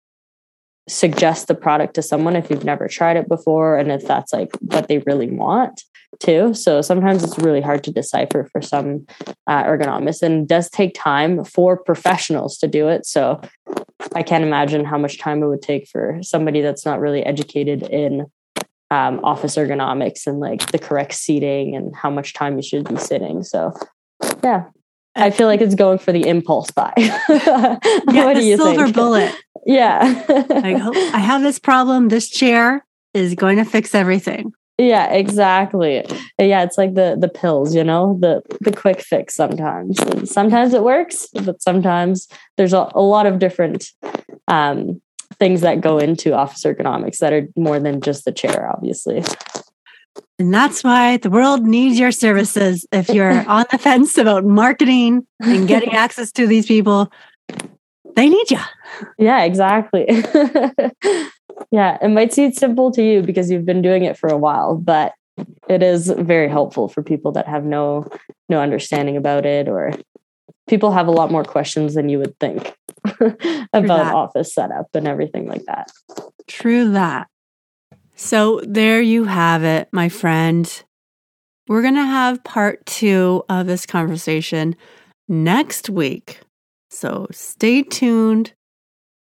suggest 0.88 1.48
the 1.48 1.56
product 1.56 1.94
to 1.96 2.02
someone 2.02 2.36
if 2.36 2.50
you've 2.50 2.64
never 2.64 2.88
tried 2.88 3.18
it 3.18 3.28
before 3.28 3.78
and 3.78 3.92
if 3.92 4.06
that's 4.06 4.34
like 4.34 4.50
what 4.62 4.88
they 4.88 5.00
really 5.00 5.30
want 5.30 5.84
too. 6.20 6.54
So 6.54 6.82
sometimes 6.82 7.24
it's 7.24 7.38
really 7.38 7.62
hard 7.62 7.84
to 7.84 7.92
decipher 7.92 8.48
for 8.52 8.62
some 8.62 9.06
uh, 9.46 9.64
ergonomists 9.64 10.22
and 10.22 10.48
does 10.48 10.70
take 10.70 10.96
time 10.96 11.44
for 11.44 11.78
professionals 11.78 12.58
to 12.60 12.68
do 12.68 12.88
it. 12.88 13.06
So 13.06 13.42
i 14.16 14.24
can't 14.24 14.44
imagine 14.44 14.86
how 14.86 14.98
much 14.98 15.20
time 15.20 15.44
it 15.44 15.48
would 15.48 15.62
take 15.62 15.88
for 15.88 16.20
somebody 16.22 16.62
that's 16.62 16.86
not 16.86 17.00
really 17.00 17.24
educated 17.24 17.84
in 17.84 18.26
um, 18.90 19.20
office 19.24 19.58
ergonomics 19.58 20.26
and 20.26 20.40
like 20.40 20.72
the 20.72 20.80
correct 20.80 21.14
seating 21.14 21.76
and 21.76 21.94
how 21.96 22.10
much 22.10 22.34
time 22.34 22.56
you 22.56 22.64
should 22.64 22.88
be 22.88 22.96
sitting. 22.98 23.44
So, 23.44 23.74
yeah, 24.44 24.66
I 25.18 25.32
feel 25.32 25.48
like 25.48 25.62
it's 25.62 25.76
going 25.76 25.98
for 26.00 26.12
the 26.12 26.28
impulse 26.28 26.72
buy. 26.72 26.94
yeah, 26.98 27.78
what 28.26 28.36
do 28.36 28.44
you 28.44 28.58
silver 28.58 28.86
think? 28.86 28.96
bullet. 28.96 29.36
Yeah, 29.66 30.24
like, 30.30 30.78
I 31.14 31.20
have 31.20 31.42
this 31.42 31.60
problem. 31.60 32.08
This 32.10 32.30
chair 32.30 32.86
is 33.14 33.36
going 33.36 33.58
to 33.58 33.66
fix 33.66 33.94
everything. 33.94 34.54
Yeah, 34.78 35.12
exactly. 35.12 36.06
Yeah, 36.40 36.64
it's 36.64 36.78
like 36.78 36.94
the 36.94 37.18
the 37.20 37.30
pills, 37.30 37.74
you 37.76 37.84
know, 37.84 38.18
the 38.22 38.42
the 38.62 38.72
quick 38.72 39.02
fix 39.02 39.34
sometimes. 39.34 40.00
And 40.00 40.30
sometimes 40.30 40.74
it 40.74 40.84
works, 40.84 41.28
but 41.34 41.62
sometimes 41.62 42.28
there's 42.58 42.74
a, 42.74 42.92
a 42.94 43.02
lot 43.02 43.26
of 43.26 43.40
different 43.40 43.92
um 44.48 45.02
things 45.40 45.62
that 45.62 45.82
go 45.82 45.98
into 45.98 46.34
office 46.34 46.64
ergonomics 46.64 47.18
that 47.18 47.34
are 47.34 47.48
more 47.56 47.80
than 47.80 48.02
just 48.02 48.26
the 48.26 48.32
chair, 48.32 48.70
obviously. 48.72 49.24
And 50.40 50.54
that's 50.54 50.84
why 50.84 51.18
the 51.18 51.30
world 51.30 51.66
needs 51.66 51.98
your 51.98 52.12
services. 52.12 52.86
If 52.92 53.10
you're 53.10 53.32
on 53.50 53.66
the 53.72 53.78
fence 53.78 54.18
about 54.18 54.46
marketing 54.46 55.26
and 55.40 55.68
getting 55.68 55.94
access 55.94 56.32
to 56.34 56.48
these 56.48 56.66
people, 56.66 57.12
they 58.16 58.30
need 58.30 58.52
you. 58.52 58.60
Yeah, 59.18 59.44
exactly. 59.44 60.06
yeah, 61.72 61.98
it 62.02 62.10
might 62.10 62.34
seem 62.34 62.52
simple 62.54 62.92
to 62.92 63.04
you 63.04 63.22
because 63.22 63.50
you've 63.50 63.66
been 63.66 63.82
doing 63.82 64.04
it 64.04 64.18
for 64.18 64.30
a 64.30 64.38
while, 64.38 64.76
but 64.76 65.14
it 65.70 65.84
is 65.84 66.08
very 66.08 66.50
helpful 66.50 66.88
for 66.88 67.04
people 67.04 67.32
that 67.32 67.48
have 67.48 67.64
no 67.64 68.10
no 68.50 68.60
understanding 68.60 69.18
about 69.18 69.46
it 69.46 69.68
or 69.68 69.92
people 70.68 70.92
have 70.92 71.08
a 71.08 71.12
lot 71.12 71.32
more 71.32 71.44
questions 71.44 71.94
than 71.94 72.10
you 72.10 72.18
would 72.18 72.38
think 72.40 72.76
about 73.74 74.14
office 74.14 74.54
setup 74.54 74.88
and 74.94 75.08
everything 75.08 75.48
like 75.48 75.64
that. 75.66 75.92
True 76.48 76.92
that. 76.92 77.28
So 78.18 78.62
there 78.64 79.00
you 79.00 79.26
have 79.26 79.64
it, 79.64 79.90
my 79.92 80.10
friend. 80.10 80.84
We're 81.68 81.84
going 81.84 81.96
to 81.96 82.06
have 82.06 82.44
part 82.44 82.84
two 82.88 83.44
of 83.48 83.68
this 83.68 83.86
conversation 83.86 84.76
next 85.30 85.88
week. 85.90 86.40
So 86.90 87.28
stay 87.32 87.84
tuned 87.84 88.54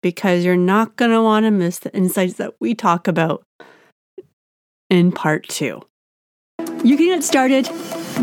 because 0.04 0.45
you're 0.45 0.56
not 0.56 0.98
going 0.98 1.12
to 1.12 1.21
want 1.21 1.45
to 1.45 1.52
miss 1.52 1.80
the 1.80 1.95
insights 1.95 2.36
that 2.36 2.54
we 2.60 2.76
talk 2.76 3.08
about 3.08 3.43
in 4.91 5.12
part 5.12 5.48
two. 5.48 5.82
You 6.84 6.95
can 6.95 7.08
get 7.08 7.24
started 7.24 7.67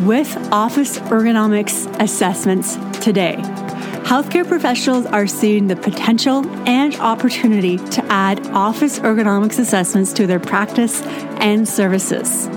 with 0.06 0.36
office 0.52 1.00
ergonomics 1.00 1.92
assessments 2.00 2.76
today. 3.04 3.42
Healthcare 4.04 4.46
professionals 4.46 5.06
are 5.06 5.26
seeing 5.26 5.66
the 5.68 5.76
potential 5.76 6.46
and 6.68 6.94
opportunity 6.96 7.78
to 7.78 8.04
add 8.06 8.46
office 8.48 8.98
ergonomics 8.98 9.58
assessments 9.58 10.12
to 10.14 10.26
their 10.26 10.40
practice 10.40 11.02
and 11.40 11.68
services. 11.68 12.48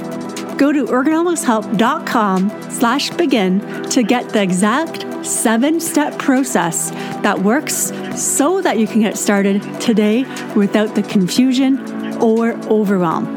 Go 0.57 0.71
to 0.71 0.85
ergonomicshelp.com 0.85 2.71
slash 2.71 3.09
begin 3.11 3.59
to 3.89 4.01
get 4.03 4.29
the 4.29 4.41
exact 4.41 5.25
seven-step 5.25 6.17
process 6.17 6.91
that 7.21 7.39
works 7.39 7.91
so 8.15 8.61
that 8.61 8.79
you 8.79 8.87
can 8.87 9.01
get 9.01 9.17
started 9.17 9.61
today 9.79 10.23
without 10.55 10.95
the 10.95 11.03
confusion 11.03 11.77
or 12.21 12.53
overwhelm. 12.67 13.35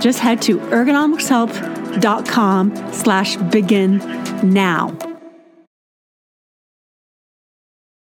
Just 0.00 0.18
head 0.18 0.42
to 0.42 0.58
ergonomicshelp.com 0.58 2.92
slash 2.92 3.36
begin 3.36 3.98
now. 4.42 5.13